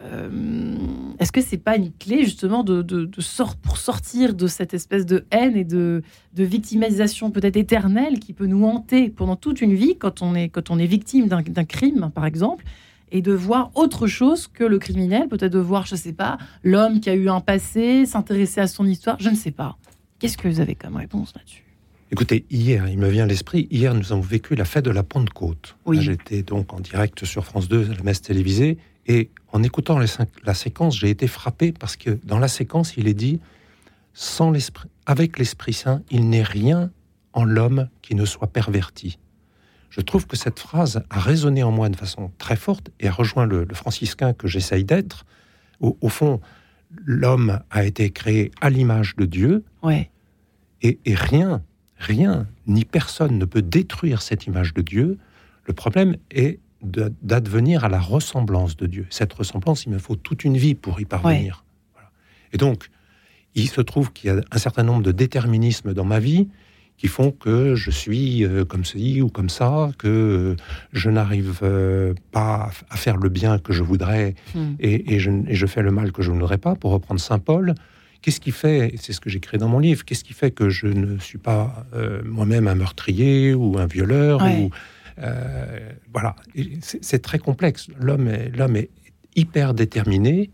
[0.03, 0.75] euh,
[1.19, 5.25] est-ce que c'est pas une clé justement de, sort pour sortir de cette espèce de
[5.31, 6.01] haine et de,
[6.35, 10.71] victimisation peut-être éternelle qui peut nous hanter pendant toute une vie quand on est, quand
[10.71, 12.65] on est victime d'un crime, par exemple,
[13.11, 16.99] et de voir autre chose que le criminel, peut-être de voir, je sais pas, l'homme
[16.99, 19.77] qui a eu un passé, s'intéresser à son histoire, je ne sais pas.
[20.19, 21.65] Qu'est-ce que vous avez comme réponse là-dessus?
[22.11, 25.03] Écoutez, hier, il me vient à l'esprit, hier nous avons vécu la fête de la
[25.03, 25.77] Pentecôte.
[25.85, 26.01] Oui.
[26.01, 30.97] J'étais donc en direct sur France 2, la messe télévisée, et en écoutant la séquence,
[30.97, 33.39] j'ai été frappé parce que dans la séquence, il est dit
[34.13, 36.91] sans l'esprit, avec l'Esprit Saint, il n'est rien
[37.33, 39.17] en l'homme qui ne soit perverti.
[39.89, 43.11] Je trouve que cette phrase a résonné en moi de façon très forte et a
[43.11, 45.25] rejoint le, franciscain que j'essaye d'être.
[45.79, 46.39] Au, fond,
[47.03, 49.63] l'homme a été créé à l'image de Dieu.
[49.81, 50.11] Ouais.
[50.81, 51.63] Et, et, rien,
[51.97, 55.17] rien, ni personne ne peut détruire cette image de Dieu.
[55.65, 59.07] Le problème est d'advenir à la ressemblance de Dieu.
[59.09, 61.63] Cette ressemblance, il me faut toute une vie pour y parvenir.
[62.53, 62.89] Et donc,
[63.55, 66.47] il se trouve qu'il y a un certain nombre de déterminismes dans ma vie
[67.01, 70.55] qui font que je suis euh, comme ceci ou comme ça, que euh,
[70.93, 74.75] je n'arrive euh, pas à faire le bien que je voudrais hmm.
[74.79, 77.73] et, je, fais le mal que je ne voudrais pas, pour reprendre Saint Paul.
[78.21, 80.85] Qu'est-ce qui fait, c'est ce que j'écris dans mon livre, qu'est-ce qui fait que je
[80.85, 81.87] ne suis pas
[82.23, 84.69] moi-même un meurtrier ou un violeur ou
[85.19, 86.35] euh, voilà,
[86.79, 87.87] c'est très complexe.
[87.99, 88.89] L'homme est, l'homme est
[89.35, 90.49] hyper déterminé,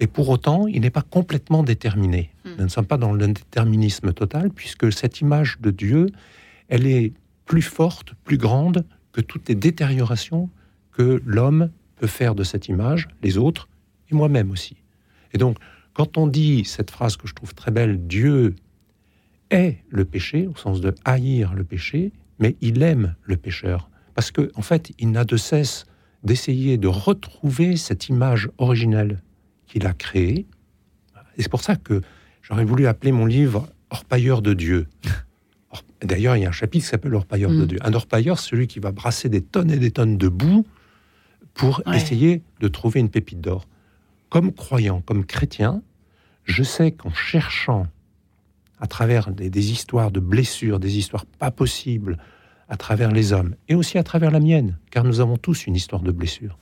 [0.00, 2.30] et pour autant, il n'est pas complètement déterminé.
[2.44, 2.50] Hmm.
[2.58, 6.06] Nous ne sommes pas dans le déterminisme total, puisque cette image de Dieu,
[6.68, 7.12] elle est
[7.46, 10.50] plus forte, plus grande que toutes les détériorations
[10.92, 13.68] que l'homme peut faire de cette image, les autres,
[14.10, 14.76] et moi-même aussi.
[15.32, 15.58] Et donc,
[15.94, 18.54] quand on dit cette phrase que je trouve très belle, Dieu
[19.50, 24.32] est le péché, au sens de haïr le péché, mais il aime le pécheur parce
[24.32, 25.86] qu'en en fait, il n'a de cesse
[26.24, 29.22] d'essayer de retrouver cette image originelle
[29.68, 30.44] qu'il a créée.
[31.36, 32.02] Et c'est pour ça que
[32.42, 34.88] j'aurais voulu appeler mon livre Orpailleur de Dieu.
[36.02, 37.66] D'ailleurs, il y a un chapitre qui s'appelle Orpailleur de mm.
[37.66, 37.78] Dieu.
[37.82, 40.66] Un orpailleur, celui qui va brasser des tonnes et des tonnes de boue
[41.54, 43.68] pour essayer de trouver une pépite d'or.
[44.30, 45.80] Comme croyant, comme chrétien,
[46.42, 47.86] je sais qu'en cherchant
[48.80, 52.18] à travers des, histoires de blessures, des histoires pas possibles,
[52.68, 55.74] à travers les hommes et aussi à travers la mienne, car nous avons tous une
[55.74, 56.58] histoire de blessure.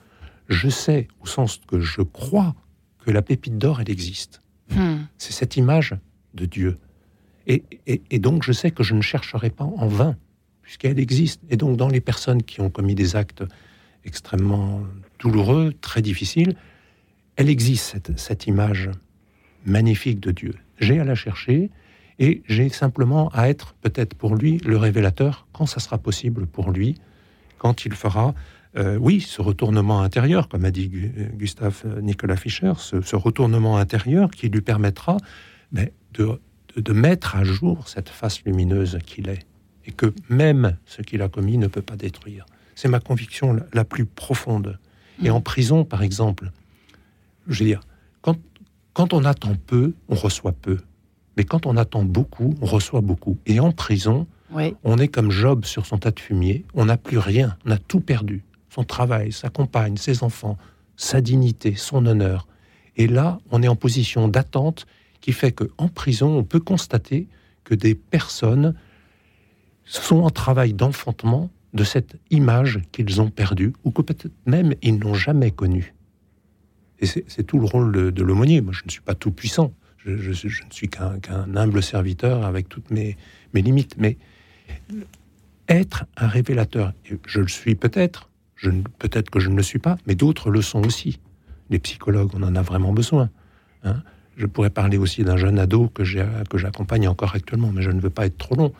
[0.48, 2.54] Je sais, au sens que je crois,
[3.00, 4.42] que la pépite d'or, elle existe.
[4.70, 5.04] Hmm.
[5.18, 5.94] C'est cette image
[6.34, 6.78] de Dieu.
[7.48, 10.16] Et, et, donc, je sais que je ne chercherai pas en vain,
[10.62, 11.40] puisqu'elle existe.
[11.48, 13.44] Et donc, dans les personnes qui ont commis des actes
[14.04, 14.82] extrêmement
[15.20, 16.56] douloureux, très difficiles,
[17.36, 18.90] elle existe, cette, cette image
[19.64, 20.54] magnifique de Dieu.
[20.78, 21.70] J'ai à la chercher,
[22.18, 26.70] et j'ai simplement à être peut-être pour lui le révélateur quand ça sera possible pour
[26.70, 26.96] lui,
[27.58, 28.34] quand il fera,
[28.76, 30.88] euh, oui, ce retournement intérieur, comme a dit
[31.34, 35.16] Gustave Nicolas Fischer, ce, retournement intérieur qui lui permettra
[35.72, 36.40] mais, de,
[36.76, 39.46] de, mettre à jour cette face lumineuse qu'il est,
[39.84, 42.46] et que même ce qu'il a commis ne peut pas détruire.
[42.74, 44.78] C'est ma conviction la, plus profonde.
[45.22, 46.50] Et en prison, par exemple,
[47.46, 47.80] je veux dire,
[48.20, 48.36] quand,
[48.92, 50.78] quand on attend peu, on reçoit peu.
[51.36, 53.38] Mais quand on attend beaucoup, on reçoit beaucoup.
[53.46, 54.26] Et en prison,
[54.84, 56.64] on est comme Job sur son tas de fumier.
[56.74, 57.56] On n'a plus rien.
[57.66, 58.42] On a tout perdu.
[58.70, 60.56] Son travail, sa compagne, ses enfants,
[60.96, 62.46] sa dignité, son honneur.
[62.96, 64.86] Et là, on est en position d'attente
[65.20, 67.28] qui fait qu'en prison, on peut constater
[67.64, 68.74] que des personnes
[69.84, 74.98] sont en travail d'enfantement de cette image qu'ils ont perdue, ou que peut-être même ils
[74.98, 75.94] n'ont jamais connue.
[76.98, 78.62] Et c'est tout le rôle de, l'aumônier.
[78.62, 79.74] Moi, je ne suis pas tout puissant.
[80.06, 83.16] Je, ne suis qu'un humble serviteur avec toutes mes,
[83.52, 83.96] limites.
[83.98, 84.16] Mais
[85.68, 86.92] être un révélateur,
[87.26, 88.30] je le suis peut-être,
[88.98, 91.18] peut-être que je ne le suis pas, mais d'autres le sont aussi.
[91.70, 93.30] Les psychologues, on en a vraiment besoin.
[93.82, 94.02] Hein.
[94.36, 98.10] je pourrais parler aussi d'un jeune ado que j'accompagne encore actuellement, mais je ne veux
[98.10, 98.72] pas être trop long.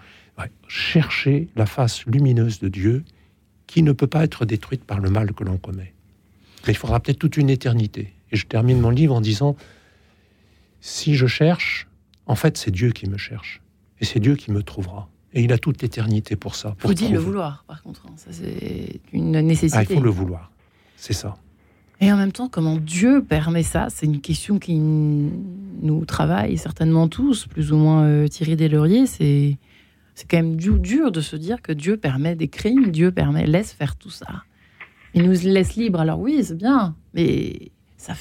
[0.69, 3.05] chercher la face lumineuse de Dieu
[3.67, 5.93] qui ne peut pas être détruite par le mal que l'on commet.
[6.69, 8.13] Il faudra peut-être toute une éternité.
[8.33, 9.57] Et je termine mon livre en disant,
[10.81, 11.89] si je cherche,
[12.27, 13.61] en fait c'est Dieu qui me cherche.
[14.01, 15.09] Et c'est Dieu qui me trouvera.
[15.33, 16.75] Et il a toute l'éternité pour ça.
[16.79, 18.07] Pour faut le vouloir, par contre.
[18.07, 18.13] Hein.
[18.17, 19.79] Ça, c'est une nécessité.
[19.79, 20.51] Ah, il faut le vouloir.
[20.97, 21.37] C'est ça.
[22.01, 27.09] Et en même temps, comment Dieu permet ça C'est une question qui nous travaille certainement
[27.09, 29.07] tous, plus ou moins euh, Thierry Deslauriers.
[29.07, 29.57] C'est
[30.15, 33.73] c'est quand même dur de se dire que Dieu permet des crimes, Dieu permet laisse
[33.73, 34.45] faire tout ça.
[35.13, 36.01] Il nous laisse libres.
[36.01, 38.15] Alors oui, c'est bien, mais ça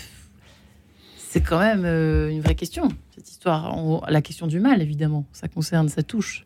[1.35, 3.75] c'est quand même euh, une vraie question cette histoire.
[4.09, 6.45] La question du mal, évidemment, ça concerne, ça touche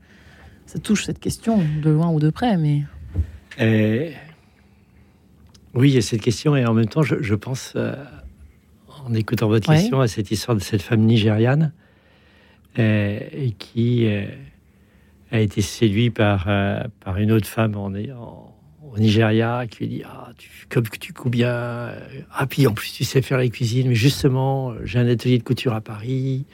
[0.65, 2.85] ça touche cette question de loin ou de près, mais.
[3.59, 4.09] Euh,
[5.75, 7.93] oui, il y a cette question, et en même temps, je, pense, euh,
[9.05, 11.71] en écoutant votre question, à cette histoire de cette femme nigériane
[12.79, 13.19] euh,
[13.59, 14.07] qui
[15.31, 16.47] a été séduite par,
[16.99, 17.91] par une autre femme en,
[18.83, 21.91] au Nigeria qui lui dit ah, tu, comme tu bien,
[22.31, 25.43] ah, puis en plus tu sais faire la cuisine, mais justement, j'ai un atelier de
[25.43, 26.45] couture à Paris,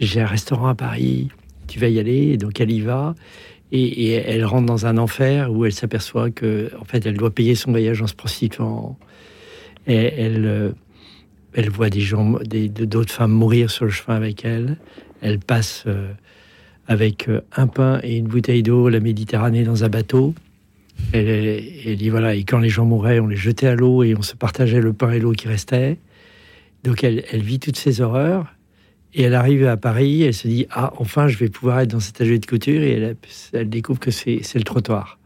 [0.00, 1.28] j'ai un restaurant à Paris
[1.70, 2.32] tu vas y aller.
[2.32, 3.14] Et donc elle y va.
[3.72, 7.54] Et, elle rentre dans un enfer où elle s'aperçoit que, en fait, elle doit payer
[7.54, 8.98] son voyage en se prostituant.
[9.86, 10.72] Et elle, euh,
[11.54, 14.76] elle voit des gens, d'autres femmes mourir sur le chemin avec elle.
[15.22, 16.10] Elle passe euh,
[16.88, 20.34] avec euh, un pain et une bouteille d'eau la Méditerranée dans un bateau.
[21.12, 24.14] Elle, elle, dit voilà, et quand les gens mouraient, on les jetait à l'eau et
[24.14, 25.98] on se partageait le pain et l'eau qui restait.
[26.84, 28.54] Donc elle, elle vit toutes ces horreurs.
[29.12, 32.00] Et elle arrive à Paris, elle se dit Ah, enfin, je vais pouvoir être dans
[32.00, 32.82] cet atelier de couture.
[32.82, 33.16] Et elle,
[33.52, 35.18] elle découvre que c'est le trottoir.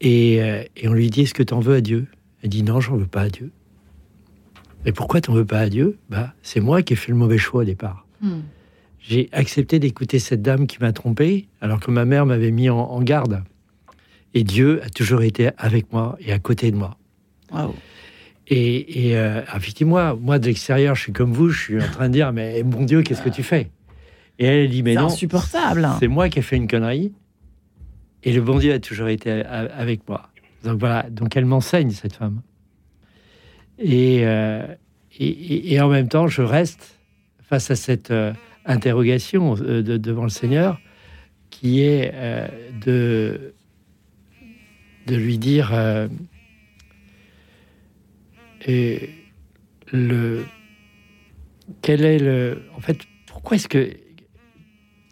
[0.00, 2.06] Et, euh, et, on lui dit Est-ce que tu en veux à Dieu?
[2.42, 3.50] Elle dit Non, j'en veux pas à Dieu.
[4.84, 5.98] Mais pourquoi t'en veux pas à Dieu?
[6.10, 8.06] Bah, C'est moi qui ai fait le mauvais choix au départ.
[8.20, 8.40] Hmm.
[9.00, 13.02] J'ai accepté d'écouter cette dame qui m'a trompé, alors que ma mère m'avait mis en,
[13.02, 13.42] garde.
[14.34, 16.96] Et Dieu a toujours été avec moi et à côté de moi.
[17.52, 17.74] Wow.
[18.48, 22.08] Et, et euh, effectivement, moi de l'extérieur, je suis comme vous, je suis en train
[22.08, 23.70] de dire, mais bon Dieu, qu'est-ce que tu fais?
[24.38, 25.88] Et elle dit, mais non, insupportable.
[26.00, 27.12] C'est moi qui ai fait une connerie,
[28.24, 30.28] et le bon Dieu a toujours été avec moi.
[30.64, 32.42] Donc voilà, donc elle m'enseigne cette femme.
[33.78, 34.66] Et, euh,
[35.18, 36.98] et, et, en même temps, je reste
[37.42, 38.32] face à cette euh,
[38.66, 40.80] interrogation de, devant le Seigneur,
[41.50, 42.12] qui est
[42.84, 43.54] de
[45.06, 45.72] de lui dire
[48.66, 49.10] et
[49.92, 50.44] le,
[51.82, 52.62] quel est le.
[52.76, 53.90] En fait, pourquoi est-ce que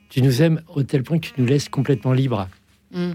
[0.09, 2.49] tu nous aimes au tel point que tu nous laisses complètement libres?
[2.93, 3.13] Mmh.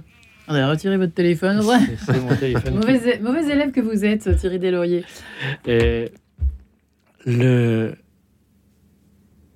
[0.49, 1.61] On a retiré votre téléphone,
[2.05, 2.75] C'est mon téléphone.
[2.75, 5.03] mauvais, élève que vous êtes, Thierry Deslauriers.
[5.65, 6.09] Et,
[7.25, 7.95] le...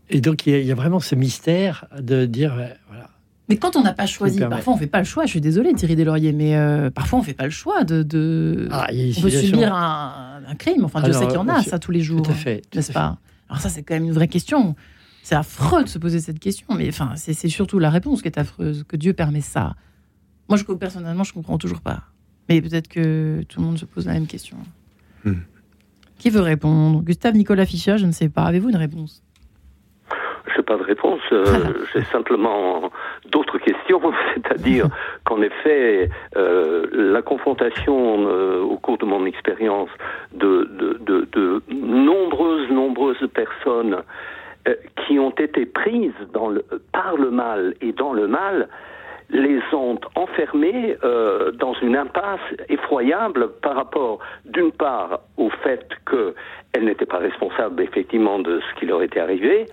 [0.10, 2.54] Et donc, il y, a vraiment ce mystère de dire,
[2.90, 3.10] voilà,
[3.50, 5.26] mais quand on n'a pas choisi, parfois on fait pas le choix.
[5.26, 8.04] Je suis désolée, Thierry Deslauriers, mais euh, parfois on fait pas le choix de.
[8.04, 8.68] de...
[8.72, 10.86] Ah, on peut subir un, crime.
[10.86, 12.22] Enfin, Dieu sait qu'il y en a ça tous les jours.
[12.22, 12.62] Tout à fait.
[12.74, 13.18] N'est-ce pas
[13.50, 14.76] Alors ça, c'est quand même une vraie question.
[15.24, 18.40] C'est affreux de se poser cette question, mais enfin, c'est surtout la réponse qui est
[18.40, 18.86] affreuse.
[18.88, 19.76] Que Dieu permet ça.
[20.50, 22.04] Moi, je personnellement, je comprends toujours pas.
[22.50, 24.58] Mais peut-être que tout le monde se pose la même question.
[25.24, 25.36] Hmm.
[26.18, 27.02] Qui veut répondre?
[27.02, 28.44] Gustave Nicolas Fischer, je ne sais pas.
[28.44, 29.24] Avez-vous une réponse?
[30.48, 31.22] Je n'ai pas de réponse.
[31.32, 31.46] Euh,
[31.94, 32.92] j'ai simplement
[33.30, 34.02] d'autres questions,
[34.34, 34.88] c'est-à-dire
[35.26, 39.90] qu'en effet, euh, la confrontation euh, au cours de mon expérience
[40.34, 43.98] de, de, de, nombreuses, nombreuses personnes
[44.96, 48.68] qui ont été prises dans le, par le mal et dans le mal,
[49.32, 52.40] les ont enfermés euh, dans une impasse
[52.70, 58.86] effroyable par rapport, d'une part, au fait qu'elle n'était pas responsable effectivement de ce qui
[58.86, 59.66] leur était arrivé,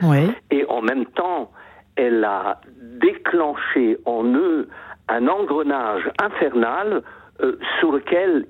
[0.50, 1.50] et en même temps,
[1.96, 4.68] elle a déclenché en eux
[5.08, 7.02] un engrenage infernal
[7.40, 8.46] euh, sur lequel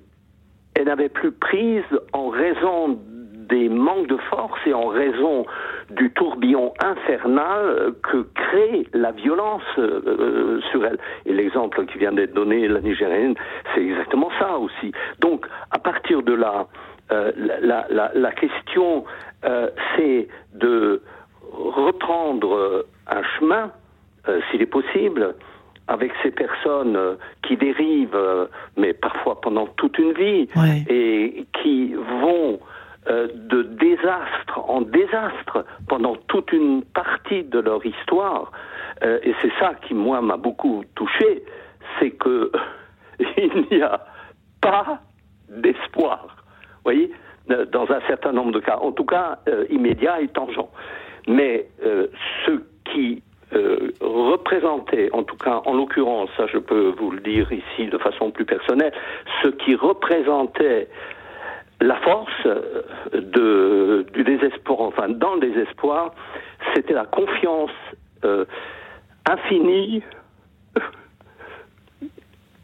[0.74, 2.98] elle n'avait plus prise en raison
[3.48, 5.46] des manques de force et en raison
[5.90, 10.98] du tourbillon infernal que crée la violence euh, euh, sur elle.
[11.26, 13.34] Et l'exemple qui vient d'être donné, la Nigérienne,
[13.74, 14.92] c'est exactement ça aussi.
[15.20, 16.66] Donc, à partir de là,
[17.10, 19.04] euh, la, la, la, question
[19.96, 21.00] c'est de
[21.52, 23.70] reprendre un chemin,
[24.50, 25.34] s'il est possible,
[25.86, 26.98] avec ces personnes
[27.42, 30.48] qui dérivent, mais parfois pendant toute une vie,
[30.90, 32.60] et qui vont
[33.06, 38.52] de désastre en désastre pendant toute une partie de leur histoire.
[39.02, 41.42] et c'est ça qui, moi, m'a beaucoup touché,
[41.98, 42.52] c'est que
[43.36, 44.04] il n'y a
[44.60, 45.00] pas
[45.48, 46.26] d'espoir.
[46.28, 47.12] Vous voyez,
[47.48, 50.60] dans un certain nombre de cas, en tout cas euh, immédiat et tangent.
[51.26, 52.08] Mais euh,
[52.46, 52.52] ce
[52.84, 53.22] qui
[53.54, 57.98] euh, représentait, en tout cas en l'occurrence, ça je peux vous le dire ici de
[57.98, 58.92] façon plus personnelle,
[59.42, 60.88] ce qui représentait
[61.80, 62.46] la force
[63.12, 66.12] de, du désespoir, enfin dans le désespoir,
[66.74, 67.70] c'était la confiance
[69.28, 70.02] infinie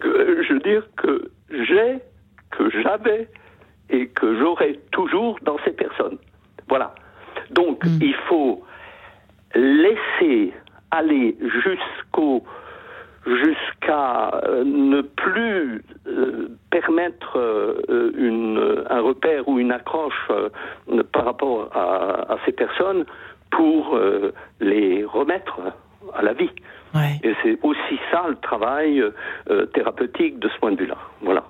[0.04, 1.98] je veux dire que j'ai,
[2.50, 3.28] que j'avais
[3.90, 6.18] et que j'aurai toujours dans ces personnes.
[6.68, 6.94] Voilà.
[7.50, 7.98] Donc, mm.
[8.00, 8.64] il faut
[9.54, 10.52] laisser
[10.90, 12.44] aller jusqu'au
[13.26, 20.30] jusqu'à euh, ne plus euh, permettre euh, une, un repère ou une accroche
[21.12, 23.04] par rapport à, ces personnes
[23.50, 23.98] pour
[24.60, 25.60] les remettre
[26.14, 26.50] à la vie.
[27.22, 29.02] Et c'est aussi ça le travail
[29.72, 30.96] thérapeutique de ce point de vue-là.
[31.22, 31.44] Voilà.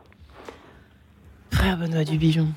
[1.51, 2.49] Frère Benoît Dubigeon.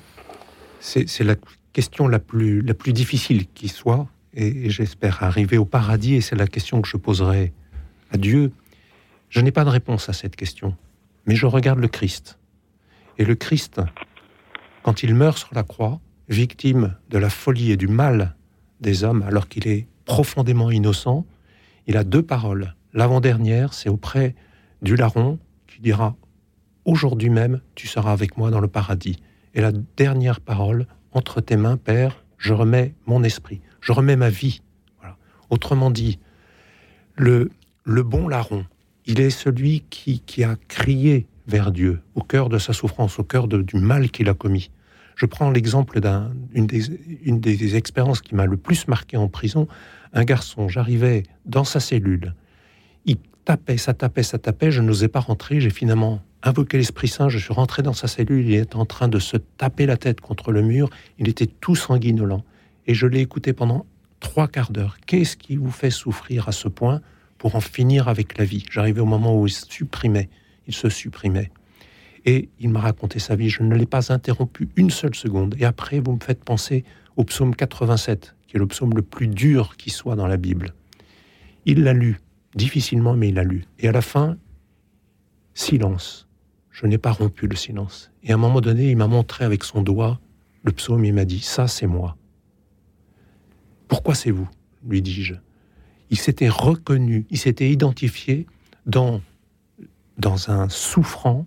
[0.80, 1.34] C'est la
[1.72, 6.36] question la plus, la plus difficile qui soit, et, j'espère arriver au paradis, et c'est
[6.36, 7.52] la question que je poserai
[8.12, 8.52] à Dieu.
[9.28, 10.76] Je n'ai pas de réponse à cette question,
[11.26, 12.38] mais je regarde le Christ.
[13.18, 13.80] Et le Christ,
[14.82, 18.36] quand il meurt sur la croix, victime de la folie et du mal
[18.80, 21.26] des hommes, alors qu'il est profondément innocent,
[21.86, 22.74] il a deux paroles.
[22.92, 24.34] L'avant-dernière, c'est auprès
[24.82, 26.16] du larron qui dira
[26.84, 29.20] Aujourd'hui même, tu seras avec moi dans le paradis.
[29.52, 34.30] Et la dernière parole, entre tes mains, Père, je remets mon esprit, je remets ma
[34.30, 34.62] vie.
[35.50, 36.18] Autrement dit,
[37.16, 37.50] le,
[37.84, 38.64] le bon larron,
[39.08, 43.48] il est celui qui, a crié vers Dieu, au cœur de sa souffrance, au cœur
[43.48, 44.70] du mal qu'il a commis.
[45.16, 49.66] Je prends l'exemple d'une des, des expériences qui m'a le plus marqué en prison.
[50.12, 52.34] Un garçon, j'arrivais dans sa cellule,
[53.06, 53.16] il
[53.46, 57.38] tapait, ça tapait, ça tapait, je n'osais pas rentrer, j'ai finalement invoqué l'Esprit Saint, je
[57.38, 60.52] suis rentré dans sa cellule, il était en train de se taper la tête contre
[60.52, 62.44] le mur, il était tout sanguinolent,
[62.86, 63.86] et je l'ai écouté pendant
[64.20, 64.98] trois quarts d'heure.
[65.06, 67.00] Qu'est-ce qui vous fait souffrir à ce point?
[67.38, 70.28] Pour en finir avec la vie J'arrivais au moment où il supprimait,
[70.66, 71.50] il se supprimait.
[72.24, 75.54] Et il m'a raconté sa vie, je ne l'ai pas interrompu une seule seconde.
[75.58, 76.84] Et après, vous me faites penser
[77.16, 80.74] au psaume 87, qui est le psaume le plus dur qui soit dans la Bible.
[81.64, 82.20] Il l'a lu,
[82.54, 83.64] difficilement, mais il l'a lu.
[83.78, 84.36] Et à la fin,
[85.54, 86.28] silence.
[86.70, 88.12] Je n'ai pas rompu le silence.
[88.22, 90.20] Et à un moment donné, il m'a montré avec son doigt
[90.62, 92.16] le psaume et il m'a dit Ça, c'est moi.
[93.88, 94.48] Pourquoi c'est vous?
[94.86, 95.34] lui dis-je.
[96.10, 98.46] Il s'était reconnu, il s'était identifié
[98.86, 99.20] dans,
[100.16, 101.46] dans un souffrant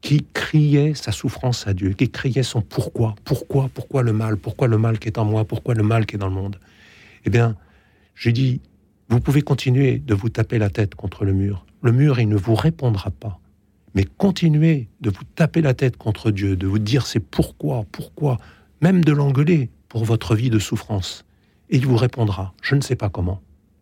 [0.00, 4.66] qui criait sa souffrance à Dieu, qui criait son pourquoi, pourquoi, pourquoi le mal, pourquoi
[4.66, 6.58] le mal qui est en moi, pourquoi le mal qui est dans le monde?
[7.26, 7.56] Eh bien,
[8.14, 8.60] j'ai dit,
[9.08, 11.66] vous pouvez continuer de vous taper la tête contre le mur.
[11.82, 13.40] Le mur, il ne vous répondra pas.
[13.94, 18.38] Mais continuez de vous taper la tête contre Dieu, de vous dire c'est pourquoi, pourquoi,
[18.80, 21.24] même de l'engueuler pour votre vie de souffrance.
[21.70, 22.54] Et il vous répondra.
[22.62, 23.40] Je ne sais pas comment,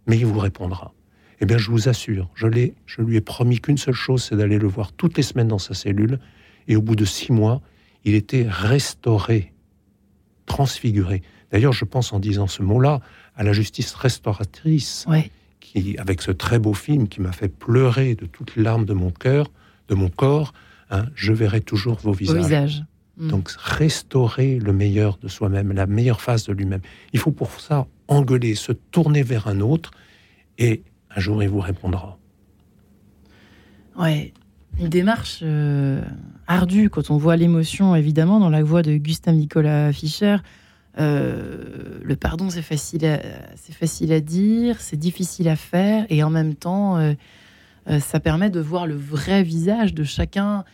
[0.09, 0.93] mais il vous répondra.
[1.41, 2.49] Eh bien, je vous assure, je,
[2.87, 5.59] je lui ai promis qu'une seule chose, c'est d'aller le voir toutes les semaines dans
[5.59, 6.19] sa cellule.
[6.67, 7.63] Et au bout de six mois,
[8.05, 9.53] il était restauré,
[10.47, 11.23] transfiguré.
[11.53, 13.01] D'ailleurs, je pense en disant ce mot-là
[13.37, 15.07] à la justice restauratrice,
[15.61, 18.95] qui, avec ce très beau film qui m'a fait pleurer de toutes les larmes de
[18.95, 19.47] mon cœur,
[19.89, 20.53] de mon corps,
[20.91, 22.85] hein, je verrai toujours vos visages.
[23.19, 23.29] Hmm.
[23.29, 26.81] Donc restaurer le meilleur de soi-même, la meilleure face de lui-même.
[27.13, 29.91] Il faut pour ça engueuler, se tourner vers un autre,
[30.59, 30.83] et
[31.15, 32.19] un jour il vous répondra.
[33.99, 34.33] Ouais,
[34.79, 36.03] une démarche euh,
[36.47, 40.37] ardue quand on voit l'émotion évidemment dans la voix de Gustave Nicolas Fischer.
[41.01, 43.21] Euh, le pardon, c'est facile, à,
[43.57, 47.15] c'est facile à dire, c'est difficile à faire, et en même temps, euh,
[48.01, 50.65] ça permet de voir le vrai visage de chacun,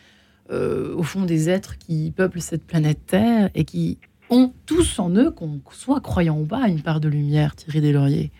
[0.49, 3.97] au fond des êtres qui peuplent cette planète Terre et qui
[4.29, 7.91] ont tous en eux, qu'on soit croyant ou pas, une part de lumière tirée des
[7.91, 8.31] lauriers.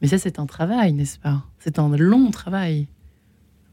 [0.00, 1.44] Mais ça, c'est un travail, n'est-ce pas?
[1.58, 2.86] C'est un long travail.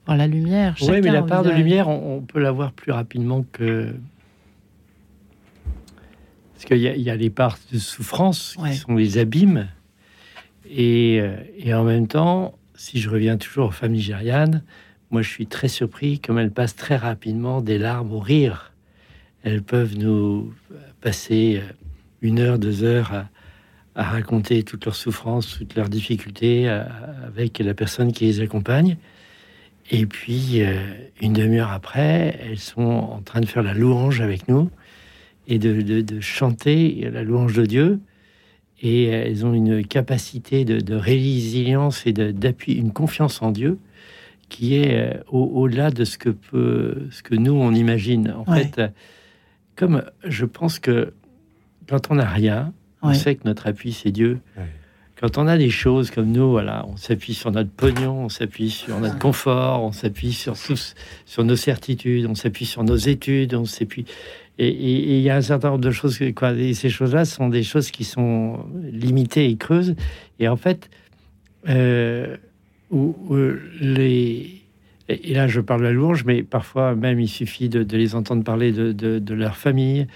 [0.06, 0.76] Voir la lumière.
[0.82, 3.94] Oui, mais la part de lumière, on, on peut la voir plus rapidement que
[6.58, 9.68] parce qu'il y, a les parts de souffrance qui sont les abîmes.
[10.66, 14.64] Euh, et, en même temps, si je reviens toujours aux femmes nigérianes,
[15.12, 18.74] moi je suis très surpris comme elles passent très rapidement des larmes au rire.
[19.44, 20.54] Elles peuvent nous
[21.02, 21.62] passer
[22.22, 23.14] une heure, deux heures
[23.96, 28.98] à, raconter toutes leurs souffrances, toutes leurs difficultés avec la personne qui les accompagne.
[29.90, 30.62] Et puis,
[31.20, 34.70] une demi-heure après, elles sont en train de faire la louange avec nous
[35.48, 38.00] et de, chanter la louange de Dieu.
[38.82, 43.80] Et elles ont une capacité de, résilience et d'appui, une confiance en Dieu
[44.50, 48.34] qui est euh, au-delà de ce que peut, ce que nous on imagine.
[48.38, 48.82] En fait,
[49.76, 51.14] comme je pense que
[51.88, 54.40] quand on n'a rien, on sait que notre appui c'est Dieu.
[55.20, 58.70] Quand on a des choses comme nous, voilà, on s'appuie sur notre pognon, on s'appuie
[58.70, 63.66] sur notre confort, on s'appuie sur sur nos certitudes, on s'appuie sur nos études, on
[63.66, 64.06] s'appuie.
[64.60, 67.62] Et il y a un certain nombre de choses, quoi, et ces choses-là sont des
[67.62, 69.96] choses qui sont limitées et creuses.
[70.40, 70.90] Et en fait,
[71.70, 72.38] euh,
[72.92, 73.16] où,
[73.80, 74.62] les
[75.10, 78.72] et là je parle la louange, mais parfois même il suffit de, les entendre parler
[78.72, 80.08] de, leur famille,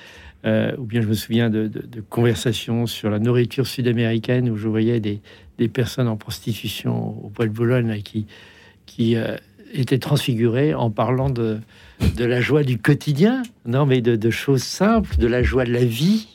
[0.45, 1.71] euh, ou bien je me souviens de,
[2.09, 5.21] conversations sur la nourriture sud-américaine où je voyais des,
[5.57, 8.25] des, personnes en prostitution au poil de Boulogne qui,
[8.85, 9.37] qui euh,
[9.73, 11.59] étaient transfigurées en parlant de,
[12.17, 15.85] de la joie du quotidien, non mais de, choses simples, de la joie de la
[15.85, 16.27] vie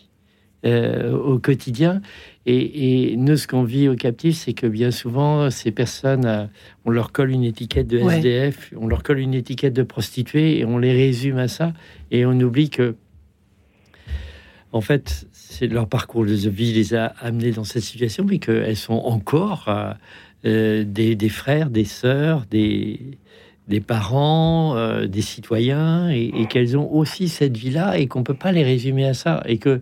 [0.64, 2.00] euh, au quotidien.
[2.48, 6.46] Et, nous, ce qu'on vit au captif, c'est que bien souvent, ces personnes, euh,
[6.84, 10.64] on leur colle une étiquette de SDF, on leur colle une étiquette de prostituée, et
[10.64, 11.72] on les résume à ça,
[12.12, 12.94] et on oublie que,
[14.70, 18.76] en fait, c'est leur parcours de vie les a amenés dans cette situation, mais qu'elles
[18.76, 19.68] sont encore
[20.44, 23.18] euh, des, frères, des sœurs, des,
[23.66, 28.52] des parents, des citoyens, et, et qu'elles ont aussi cette vie-là, et qu'on peut pas
[28.52, 29.80] les résumer à ça, et que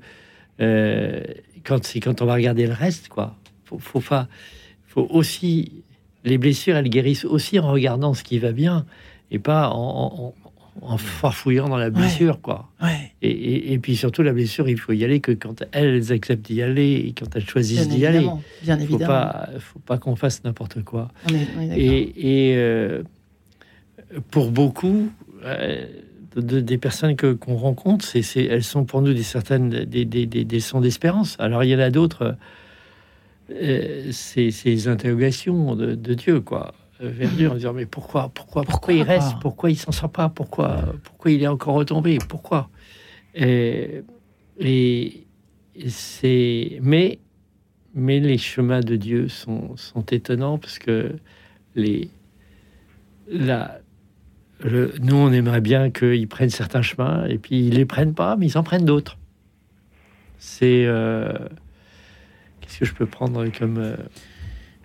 [0.60, 1.20] euh,
[1.64, 3.36] quand c'est quand on va regarder le reste, quoi.
[3.64, 4.28] Faut, faut pas,
[4.86, 5.84] faut aussi
[6.24, 8.86] les blessures, elles guérissent aussi en regardant ce qui va bien
[9.30, 10.34] et pas en,
[10.80, 12.70] en, farfouillant dans la blessure, quoi.
[13.22, 16.62] Et, et, puis surtout la blessure, il faut y aller que quand elles acceptent d'y
[16.62, 18.28] aller et quand elles choisissent d'y aller.
[18.62, 18.98] Bien évidemment.
[18.98, 21.10] Faut pas, faut pas qu'on fasse n'importe quoi.
[21.76, 23.02] et, et euh,
[24.30, 25.10] pour beaucoup.
[25.44, 25.86] Euh,
[26.36, 30.60] des personnes que qu'on rencontre, c'est, elles sont pour nous des certaines des, des, des,
[30.60, 31.36] sons d'espérance.
[31.38, 32.36] Alors il y en a d'autres,
[33.50, 36.74] euh, c'est ces interrogations de, Dieu, quoi,
[37.36, 40.94] Dieu en disant mais pourquoi, pourquoi, pourquoi, il reste, pourquoi il s'en sort pas, pourquoi,
[41.04, 42.68] pourquoi il est encore retombé, pourquoi?
[43.34, 44.02] Et,
[44.58, 45.26] et
[45.88, 47.18] c'est mais
[47.94, 51.16] mais les chemins de Dieu sont, sont étonnants parce que
[51.74, 52.10] les
[53.28, 53.80] la
[54.64, 58.46] nous, on aimerait bien qu'ils prennent certains chemins, et puis ils les prennent pas, mais
[58.46, 59.18] ils en prennent d'autres.
[60.38, 60.84] C'est.
[60.86, 61.32] Euh,
[62.60, 63.78] qu'est-ce que je peux prendre comme.
[63.78, 63.96] Euh,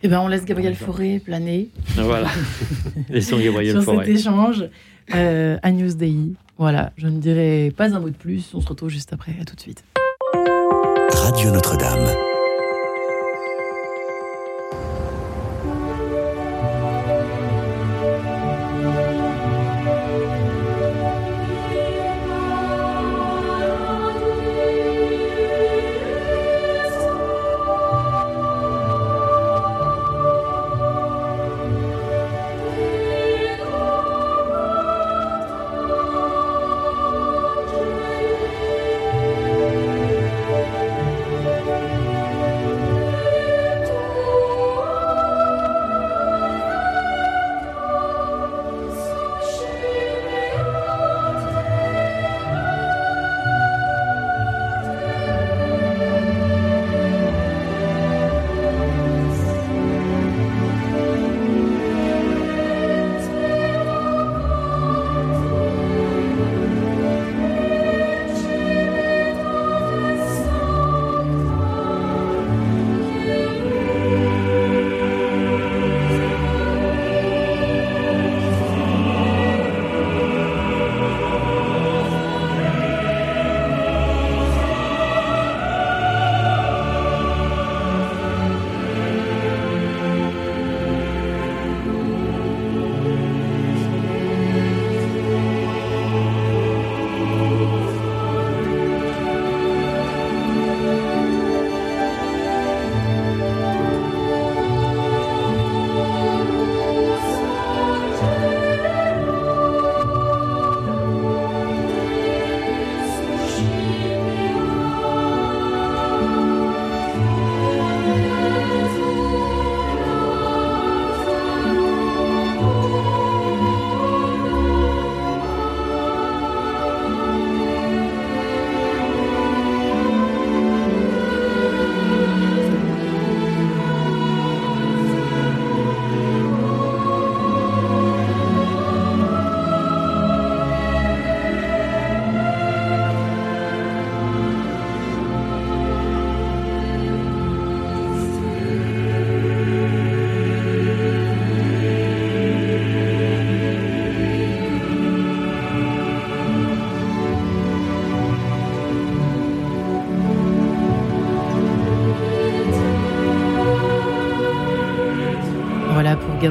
[0.02, 1.70] eh ben, on laisse Gabriel Fauré planer.
[1.96, 2.30] Voilà.
[3.10, 4.66] Laissons Gabriel Sur cet échange
[5.14, 6.16] euh, à Newsday.
[6.58, 8.52] Voilà, je ne dirai pas un mot de plus.
[8.54, 9.34] On se retrouve juste après.
[9.42, 9.84] À tout de suite.
[11.12, 12.08] Radio Notre-Dame.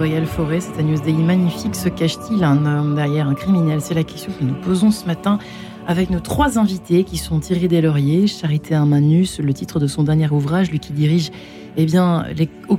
[0.09, 1.75] C'est un Newsday magnifique.
[1.75, 3.83] Se cache-t-il un homme derrière un criminel?
[3.83, 5.39] C'est la question que nous posons ce matin
[5.87, 10.31] avec nos trois invités qui sont Thierry Delaurier, Charité Armanus, le titre de son dernier
[10.31, 11.31] ouvrage, lui qui dirige
[11.77, 12.79] eh bien, les, Au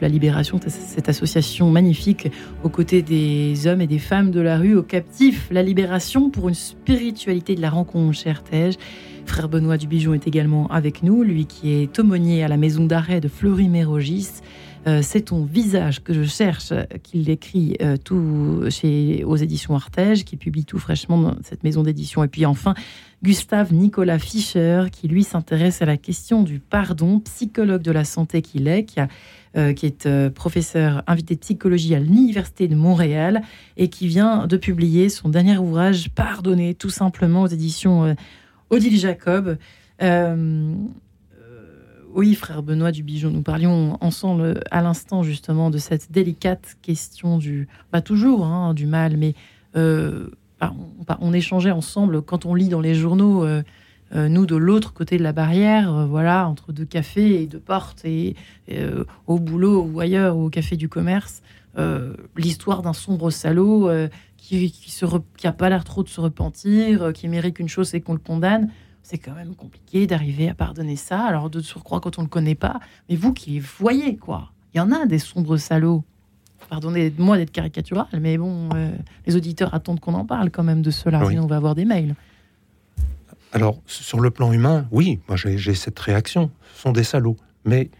[0.00, 2.32] la Libération, cette association magnifique
[2.64, 4.74] aux côtés des hommes et des femmes de la rue.
[4.74, 8.78] Au Captif, la Libération pour une spiritualité de la rencontre, cher Tej.
[9.26, 13.20] Frère Benoît Dubijon est également avec nous, lui qui est aumônier à la maison d'arrêt
[13.20, 14.40] de Fleury-Mérogis.
[14.86, 16.72] Euh, c'est ton visage que je cherche,
[17.02, 21.82] qu'il écrit euh, tout chez, aux éditions Artege, qui publie tout fraîchement dans cette maison
[21.82, 22.24] d'édition.
[22.24, 22.74] Et puis enfin,
[23.22, 28.40] Gustave Nicolas Fischer, qui lui s'intéresse à la question du pardon, psychologue de la santé
[28.40, 29.00] qu'il est, qui,
[29.56, 33.42] euh, qui est professeur invité de psychologie à l'Université de Montréal
[33.76, 38.16] et qui vient de publier son dernier ouvrage, Pardonner, tout simplement aux éditions
[38.70, 39.58] Odile Jacob.
[42.12, 47.68] Oui, frère Benoît Dubijon, nous parlions ensemble à l'instant justement de cette délicate question du,
[48.04, 49.34] toujours, hein, du mal, mais
[49.76, 50.26] euh,
[50.58, 50.72] bah,
[51.20, 53.62] on, échangeait ensemble quand on lit dans les journaux, euh,
[54.12, 58.04] euh, nous de l'autre côté de la barrière, voilà, entre deux cafés et deux portes,
[58.04, 58.34] et,
[59.28, 61.42] au boulot ou ailleurs, ou au café du commerce,
[62.36, 63.88] l'histoire d'un sombre salaud
[64.36, 64.72] qui
[65.44, 68.68] a pas l'air trop de se repentir, qui mérite qu'une chose, c'est qu'on le condamne
[69.02, 71.20] c'est quand même compliqué d'arriver à pardonner ça.
[71.22, 74.52] Alors de surcroît quand on ne le connaît pas, mais vous qui les voyez, quoi.
[74.72, 76.04] Il y en a des sombres salauds.
[76.68, 78.92] Pardonnez-moi d'être caricatural, mais bon, euh,
[79.26, 81.84] les auditeurs attendent qu'on en parle quand même de cela, sinon on va avoir des
[81.84, 82.14] mails.
[83.52, 86.50] Alors, sur le plan humain, oui, moi j'ai cette réaction.
[86.74, 87.36] Ce sont des salauds.
[87.64, 87.90] Mais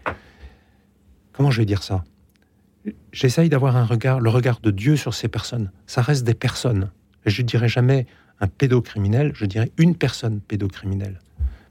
[1.33, 2.03] comment je vais dire ça?
[3.11, 5.71] J'essaye d'avoir un regard, le regard de Dieu sur ces personnes.
[5.87, 6.89] Ça reste des personnes.
[7.25, 8.07] Je ne dirais jamais
[8.41, 11.19] un pédocriminel, je dirais une personne pédocriminelle.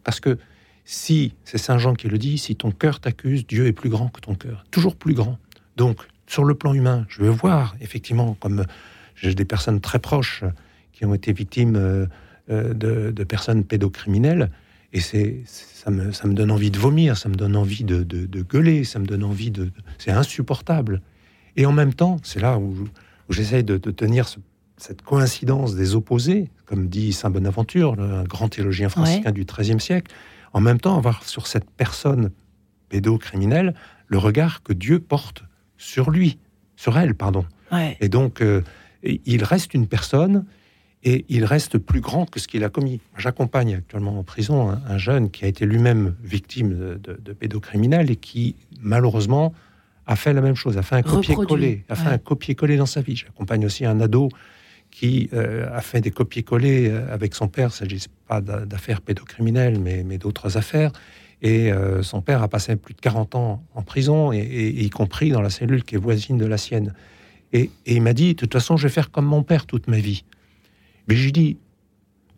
[0.05, 0.39] Parce que
[0.85, 4.09] si, c'est Saint Jean qui le dit, si ton cœur t'accuse, Dieu est plus grand
[4.09, 5.39] que ton cœur, toujours plus grand.
[5.77, 8.65] Donc, sur le plan humain, je veux voir, effectivement, comme
[9.17, 10.45] j'ai des personnes très proches
[10.93, 12.07] qui ont été victimes euh,
[12.51, 14.51] euh, de, personnes pédocriminelles,
[14.93, 18.43] et c'est, ça, me, ça me donne envie de vomir, ça me donne envie de,
[18.43, 19.71] gueuler, ça me donne envie de...
[19.99, 21.03] c'est insupportable.
[21.57, 22.89] Et en même temps, c'est là où,
[23.29, 24.39] j'essaye de, tenir ce
[24.81, 30.15] cette coïncidence des opposés, comme dit Saint Bonaventure, un grand théologien franciscain du XIIIe siècle,
[30.53, 32.31] en même temps avoir sur cette personne
[32.89, 33.75] pédocriminelle
[34.07, 35.43] le regard que Dieu porte
[35.77, 36.39] sur lui,
[36.77, 37.45] sur elle, pardon.
[38.01, 38.63] Et donc, euh,
[39.03, 40.45] il reste une personne
[41.03, 43.01] et il reste plus grand que ce qu'il a commis.
[43.17, 48.17] J'accompagne actuellement en prison un, jeune qui a été lui-même victime de, de, pédocriminels et
[48.17, 49.53] qui, malheureusement,
[50.07, 53.01] a fait la même chose, a fait un copier-coller, a fait un copier-coller dans sa
[53.01, 53.17] vie.
[53.17, 54.29] J'accompagne aussi un ado
[54.91, 57.69] qui euh, a fait des copier-coller euh, avec son père.
[57.69, 60.93] Il ne s'agit pas d'affaires pédocriminelles, mais, mais d'autres affaires.
[61.43, 65.31] Et euh, son père a passé plus de 40 ans en prison, et, y compris
[65.31, 66.95] dans la cellule qui est voisine de la sienne.
[67.53, 69.99] Et, il m'a dit, de toute façon, je vais faire comme mon père toute ma
[69.99, 70.25] vie.
[71.09, 71.57] Mais j'ai dit,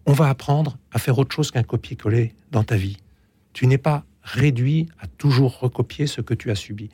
[0.06, 2.98] on va apprendre à faire autre chose qu'un copier-coller dans ta vie.
[3.52, 6.90] Tu n'es pas réduit à toujours recopier ce que tu as subi.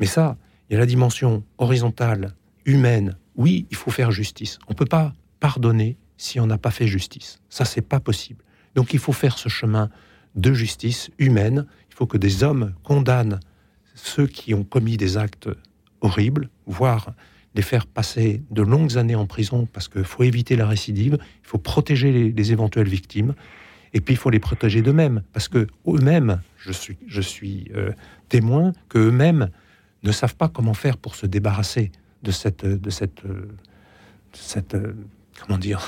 [0.00, 0.36] Mais ça,
[0.68, 2.34] il y a la dimension horizontale,
[2.64, 4.58] humaine, oui, il faut faire justice.
[4.68, 7.40] On ne peut pas pardonner si on n'a pas fait justice.
[7.48, 8.42] Ça, c'est pas possible.
[8.74, 9.90] Donc il faut faire ce chemin
[10.34, 11.66] de justice humaine.
[11.90, 13.40] Il faut que des hommes condamnent
[13.94, 15.48] ceux qui ont commis des actes
[16.00, 17.12] horribles, voire
[17.54, 21.46] les faire passer de longues années en prison parce qu'il faut éviter la récidive, il
[21.48, 23.34] faut protéger les, éventuelles victimes,
[23.94, 27.92] et puis il faut les protéger d'eux-mêmes parce que eux-mêmes, je suis, je suis euh,
[28.28, 29.48] témoin que eux-mêmes
[30.02, 33.22] ne savent pas comment faire pour se débarrasser de cette, de cette,
[34.32, 34.76] cette
[35.40, 35.80] comment dire,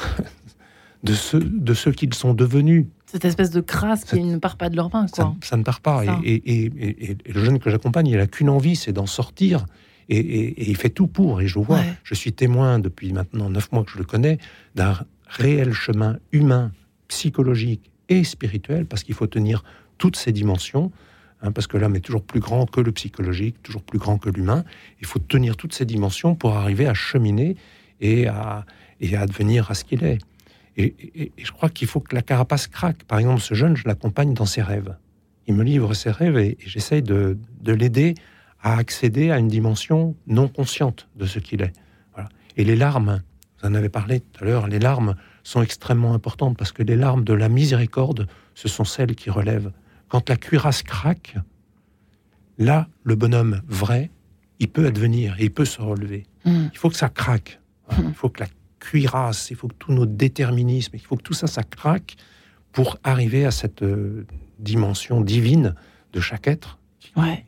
[1.03, 2.87] de ceux, de ceux qu'ils sont devenus.
[3.07, 5.35] Cette espèce de crasse qui ne part pas de leurs mains, quoi.
[5.43, 6.05] Ça, ne part pas.
[6.25, 9.65] Et, et, et, le jeune que j'accompagne, il n'a qu'une envie, c'est d'en sortir.
[10.11, 11.41] Et, il fait tout pour.
[11.41, 14.39] Et je vois, je suis témoin depuis maintenant neuf mois que je le connais,
[14.75, 14.95] d'un
[15.27, 16.73] réel chemin humain,
[17.09, 19.65] psychologique et spirituel, parce qu'il faut tenir
[19.99, 20.93] toutes ces dimensions.
[21.41, 24.29] Hein, parce que l'homme est toujours plus grand que le psychologique, toujours plus grand que
[24.29, 24.65] l'humain.
[25.01, 27.57] Il faut tenir toutes ces dimensions pour arriver à cheminer
[28.01, 28.65] et à,
[29.01, 30.19] et à devenir à ce qu'il est.
[30.77, 33.05] Et, je crois qu'il faut que la carapace craque.
[33.05, 34.97] Par exemple, ce jeune, je l'accompagne dans ses rêves.
[35.47, 38.15] Il me livre ses rêves et, j'essaye de, de l'aider
[38.61, 41.73] à accéder à une dimension non consciente de ce qu'il est.
[42.57, 43.23] Et les larmes,
[43.61, 45.15] vous en avez parlé tout à l'heure, les larmes
[45.45, 49.71] sont extrêmement importantes parce que les larmes de la miséricorde, ce sont celles qui relèvent
[50.09, 51.37] quand la cuirasse craque,
[52.59, 54.11] là, le bonhomme vrai,
[54.59, 56.27] il peut advenir et il peut se relever.
[56.45, 56.69] Hmm.
[56.73, 57.61] Il faut que ça craque.
[57.91, 58.09] Hmm.
[58.09, 58.49] Il faut que la
[58.81, 62.17] cuirasse, il faut que tous nos déterminismes, il faut que tout ça, ça craque
[62.73, 64.27] pour arriver à cette euh,
[64.59, 65.75] dimension divine
[66.13, 66.79] de chaque être.
[67.17, 67.45] Ouais.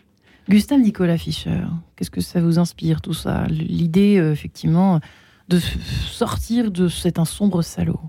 [0.48, 1.62] Gustave Nicolas Fischer,
[1.94, 3.46] qu'est-ce que ça vous inspire tout ça?
[3.46, 5.00] L'idée, euh, effectivement,
[5.48, 8.00] de sortir de cet un sombre salaud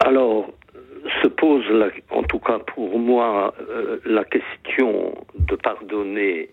[0.00, 0.50] Alors,
[1.22, 1.64] se pose,
[2.10, 6.50] en tout cas pour moi, euh, la question de pardonner,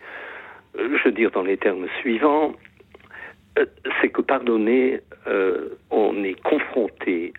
[0.77, 2.53] euh, je veux dire dans les termes suivants,
[4.01, 4.99] c'est que pardonner,
[5.89, 7.31] on est confronté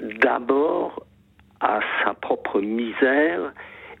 [0.00, 1.04] d'abord
[1.60, 3.52] à sa propre misère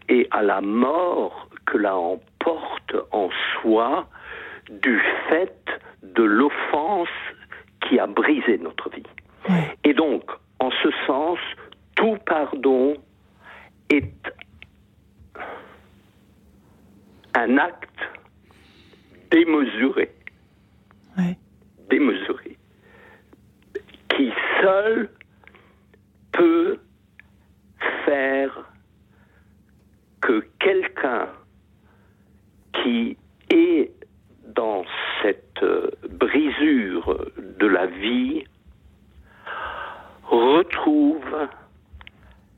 [0.08, 3.28] et à la mort que la emporte en
[3.60, 4.08] soi
[4.70, 5.66] du fait
[6.02, 7.08] de l'offense
[7.86, 9.02] qui a brisé notre vie.
[9.84, 10.22] Et donc,
[10.60, 11.38] en ce sens,
[11.94, 12.96] tout pardon
[13.90, 14.32] est
[17.34, 18.00] un acte
[19.30, 20.12] démesuré.
[21.90, 22.56] Démesuré.
[24.10, 25.10] Qui seul
[26.32, 26.78] peut
[28.04, 28.70] faire
[30.20, 31.28] que quelqu'un
[32.74, 33.16] qui
[33.50, 33.92] est
[34.54, 34.84] dans
[35.22, 35.64] cette
[36.10, 38.44] brisure de la vie
[40.30, 41.48] retrouve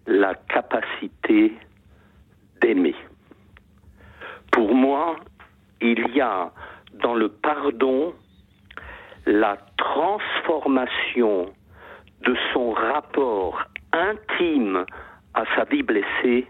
[0.07, 1.53] la capacité
[2.61, 2.95] d'aimer.
[4.51, 5.17] Pour moi,
[5.81, 6.53] il y a
[6.95, 8.13] dans le pardon
[9.27, 11.47] la transformation
[12.23, 13.63] de son rapport
[13.93, 14.85] intime
[15.35, 16.47] à sa vie blessée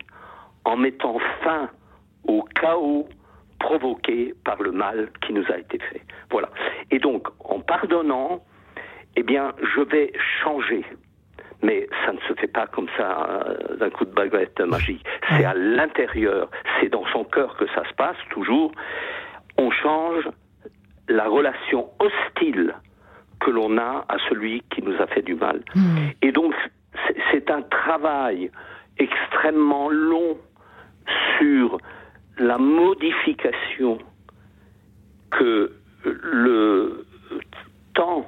[0.64, 1.68] en mettant fin
[2.26, 3.08] au chaos
[3.58, 6.02] provoqué par le mal qui nous a été fait.
[6.30, 6.48] Voilà.
[6.90, 8.42] Et donc, en pardonnant,
[9.16, 10.12] eh bien, je vais
[10.42, 10.84] changer.
[11.62, 15.04] Mais ça ne se fait pas comme ça euh, d'un coup de baguette magique.
[15.28, 16.50] C'est à l'intérieur,
[16.80, 18.72] c'est dans son cœur que ça se passe toujours.
[19.58, 20.28] On change
[21.08, 22.74] la relation hostile
[23.40, 25.62] que l'on a à celui qui nous a fait du mal.
[25.74, 26.10] Hmm.
[26.22, 26.54] Et donc,
[27.30, 28.50] c'est un travail
[28.98, 30.36] extrêmement long
[31.38, 31.78] sur
[32.38, 33.98] la modification
[35.30, 35.72] que
[36.04, 37.06] le
[37.94, 38.26] temps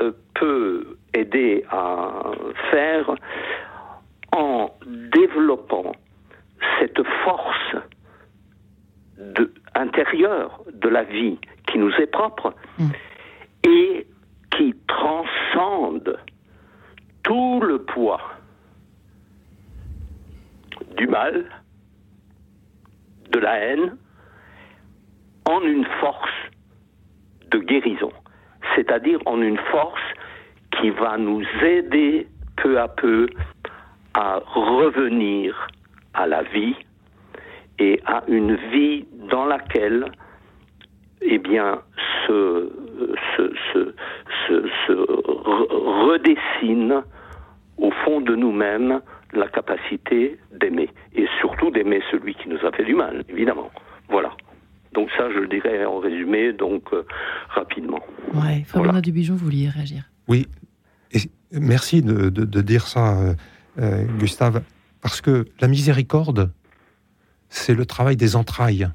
[0.00, 2.22] euh, peut aider à
[2.70, 3.14] faire
[4.32, 5.92] en développant
[6.78, 7.76] cette force
[9.18, 12.88] de, intérieure de la vie qui nous est propre hmm.
[13.64, 14.06] et
[14.56, 16.18] qui transcende
[17.22, 18.20] tout le poids
[20.96, 21.44] du mal,
[23.30, 23.96] de la haine,
[25.46, 26.30] en une force
[27.50, 28.12] de guérison,
[28.74, 30.00] c'est-à-dire en une force
[30.80, 32.26] qui va nous aider
[32.56, 33.28] peu à peu
[34.14, 35.68] à revenir
[36.14, 36.74] à la vie
[37.78, 40.10] et à une vie dans laquelle
[41.20, 41.80] eh bien,
[42.26, 42.70] se,
[43.36, 43.94] se, se,
[44.86, 47.02] se redessine
[47.76, 49.00] au fond de nous-mêmes
[49.32, 53.70] la capacité d'aimer, et surtout d'aimer celui qui nous a fait du mal, évidemment.
[54.08, 54.30] Voilà.
[54.94, 57.04] Donc ça, je le dirais en résumé, donc euh,
[57.50, 58.00] rapidement.
[58.32, 60.04] Ouais, Fabrice Dubijon, vous vouliez réagir?
[60.28, 60.46] Oui,
[61.52, 63.34] merci de, de, dire ça, euh,
[63.78, 64.62] euh, Gustave,
[65.00, 66.50] parce que la miséricorde,
[67.48, 68.88] c'est le travail des entrailles,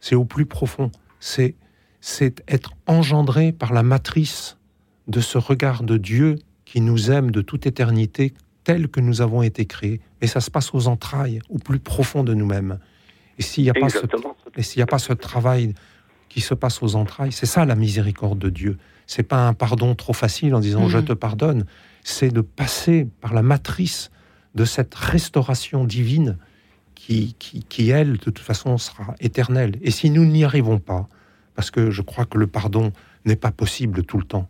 [0.00, 0.90] c'est au plus profond,
[1.20, 1.54] c'est
[2.00, 4.56] c'est être engendré par la matrice
[5.08, 9.42] de ce regard de Dieu qui nous aime de toute éternité tel que nous avons
[9.42, 10.00] été créés.
[10.20, 12.78] Mais ça se passe aux entrailles, au plus profond de nous-mêmes.
[13.38, 15.74] Et s'il n'y a, pas ce, a pas ce travail
[16.28, 18.78] qui se passe aux entrailles, c'est ça la miséricorde de Dieu.
[19.06, 21.04] C'est pas un pardon trop facile en disant je mhm.
[21.06, 21.64] te pardonne.
[22.10, 24.10] C'est de passer par la matrice
[24.54, 26.38] de cette restauration divine
[26.94, 29.76] qui, qui, qui, elle, de toute façon, sera éternelle.
[29.82, 31.06] Et si nous n'y arrivons pas,
[31.54, 32.92] parce que je crois que le pardon
[33.26, 34.48] n'est pas possible tout le temps,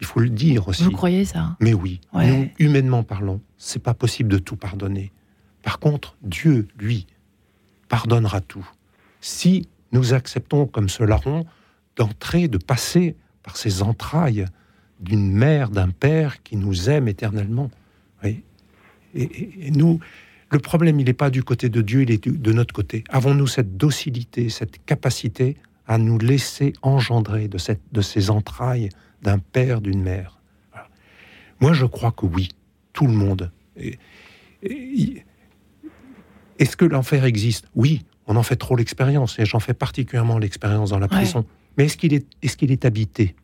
[0.00, 0.82] il faut le dire aussi.
[0.82, 1.56] Vous croyez ça?
[1.60, 2.00] Mais oui.
[2.12, 5.12] Nous, humainement parlant, c'est pas possible de tout pardonner.
[5.62, 7.06] Par contre, Dieu, lui,
[7.88, 8.68] pardonnera tout.
[9.20, 11.46] Si nous acceptons, comme ce larron,
[11.94, 14.46] d'entrer, de passer par ces entrailles
[15.00, 17.70] d'une mère, d'un père qui nous aime éternellement.
[18.24, 18.42] Et,
[19.70, 20.00] nous,
[20.50, 23.04] le problème, il n'est pas du côté de Dieu, il est de notre côté.
[23.08, 28.90] Avons-nous cette docilité, cette capacité à nous laisser engendrer de, cette, de ces entrailles
[29.22, 30.38] d'un père, d'une mère?
[31.60, 32.50] Moi, je crois que oui,
[32.92, 33.50] tout le monde.
[36.58, 37.66] Est-ce que l'enfer existe?
[37.74, 41.46] Oui, on en fait trop l'expérience, et j'en fais particulièrement l'expérience dans la prison.
[41.76, 43.34] Mais est-ce qu'il est, est, qu'il est habité?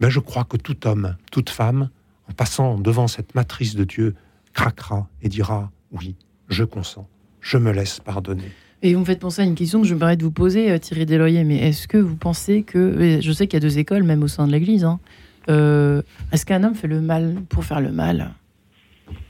[0.00, 1.90] Ben, Je crois que tout homme, toute femme,
[2.28, 4.14] en passant devant cette matrice de Dieu,
[4.52, 6.16] craquera et dira Oui,
[6.48, 7.06] je consens,
[7.40, 8.50] je me laisse pardonner.
[8.82, 10.70] Et vous me faites penser à une question que je me permets de vous poser,
[10.70, 11.42] euh, Thierry Desloyer.
[11.44, 13.18] Mais est-ce que vous pensez que.
[13.20, 14.84] Je sais qu'il y a deux écoles, même au sein de l'Église.
[14.84, 15.00] Hein,
[15.48, 18.32] euh, est-ce qu'un homme fait le mal pour faire le mal?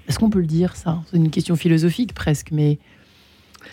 [0.07, 1.03] Est-ce qu'on peut le dire, ça?
[1.11, 2.79] C'est une question philosophique presque, mais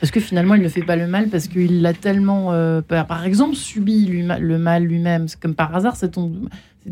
[0.02, 3.26] Est-ce que finalement il ne fait pas le mal parce qu'il l'a tellement, euh, par
[3.26, 5.28] exemple, subi le mal lui-même?
[5.42, 5.96] Comme par hasard,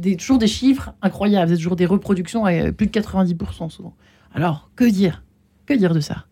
[0.02, 3.96] c'est toujours des chiffres incroyables, c'est toujours des reproductions à plus de 90% souvent.
[4.34, 5.24] Alors, que dire?
[5.66, 6.26] Que dire de ça?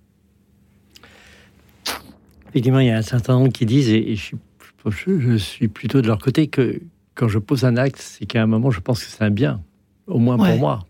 [2.49, 6.01] Effectivement, il y a un certain nombre qui disent, et je suis, je suis plutôt
[6.01, 6.81] de leur côté, que
[7.15, 9.61] quand je pose un acte, c'est qu'à un moment, je pense que c'est un bien,
[10.07, 10.85] au moins pour moi.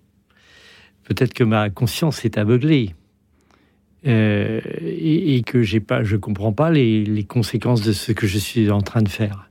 [1.04, 2.96] Peut-être que ma conscience est aveuglée.
[4.08, 8.72] Euh, et, que j'ai pas, je comprends pas les, conséquences de ce que je suis
[8.72, 9.51] en train de faire.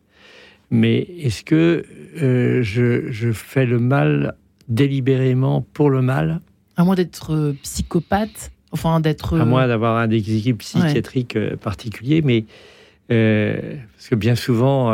[0.71, 1.85] Mais est-ce que
[2.23, 4.35] euh, je, fais le mal
[4.69, 6.41] délibérément pour le mal?
[6.77, 9.39] À moins d'être euh, psychopathe, enfin d'être.
[9.39, 12.45] À moins d'avoir un déséquilibre psychiatrique particulier, mais
[13.09, 14.85] parce que bien souvent,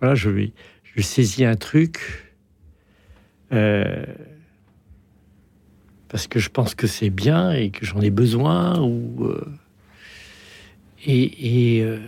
[0.00, 0.30] voilà, je,
[0.82, 2.32] je saisis un truc
[6.12, 9.46] parce que je pense que c'est bien et que j'en ai besoin ou euh,
[11.06, 11.98] et, et, euh,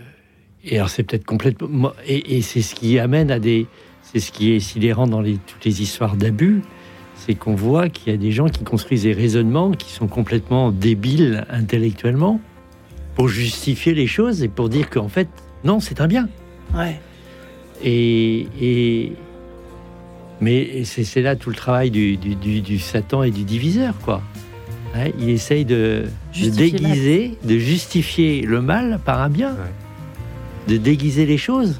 [0.65, 3.67] et, alors c'est peut-être complètement et, et c'est ce qui amène à des
[4.01, 6.61] c'est ce qui est sidérant dans les, toutes les histoires d'abus
[7.15, 10.71] c'est qu'on voit qu'il y a des gens qui construisent des raisonnements qui sont complètement
[10.71, 12.39] débiles intellectuellement
[13.15, 15.27] pour justifier les choses et pour dire qu'en fait
[15.63, 16.29] non c'est un bien.
[16.73, 16.99] Ouais.
[17.83, 19.13] Et, et,
[20.41, 24.21] mais c'est là tout le travail du, du, Satan et du diviseur, quoi.
[25.19, 29.55] il essaye de, déguiser, de justifier le mal par un bien,
[30.67, 31.79] de déguiser les choses.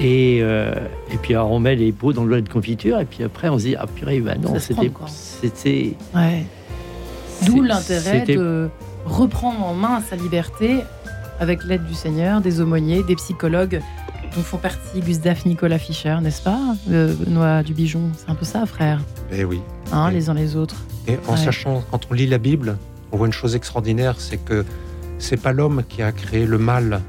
[0.00, 0.74] Et, euh,
[1.12, 3.58] et puis alors on met les pots dans le de confiture, et puis après on
[3.58, 5.94] se dit ah purée, bah non, c'était, c'était.
[6.14, 6.44] Ouais.
[7.46, 8.68] D'où l'intérêt de
[9.04, 10.78] reprendre en main sa liberté
[11.40, 13.80] avec l'aide du Seigneur, des aumôniers, des psychologues
[14.34, 16.58] dont font partie Gustave Nicolas Fischer, n'est-ce pas
[16.90, 19.00] euh, Benoît Dubijon, c'est un peu ça, frère.
[19.30, 19.60] Eh oui.
[19.92, 20.76] Hein, les uns les autres.
[21.06, 22.78] Et en sachant, quand on lit la Bible,
[23.10, 24.64] on voit une chose extraordinaire, c'est que
[25.18, 27.02] c'est pas l'homme qui a créé le mal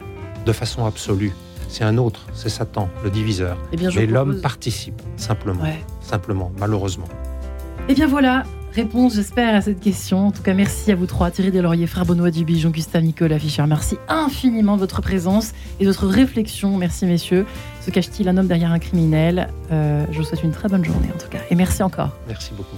[0.45, 1.31] de façon absolue.
[1.69, 3.57] C'est un autre, c'est Satan, le diviseur.
[3.71, 5.63] Eh bien, Mais l'homme participe, simplement.
[6.01, 7.07] Simplement, malheureusement.
[7.89, 10.27] Eh bien voilà, réponse, j'espère, à cette question.
[10.27, 13.63] En tout cas, merci à vous trois, Thierry Delaurier, Frère Benoît Dubijon, Gustave Nicolas Fischer.
[13.67, 16.77] Merci infiniment de votre présence et de votre réflexion.
[16.77, 17.45] Merci, messieurs.
[17.81, 19.49] Se cache-t-il un homme derrière un criminel?
[19.71, 21.39] Euh, Je vous souhaite une très bonne journée, en tout cas.
[21.49, 22.11] Et merci encore.
[22.27, 22.77] Merci beaucoup.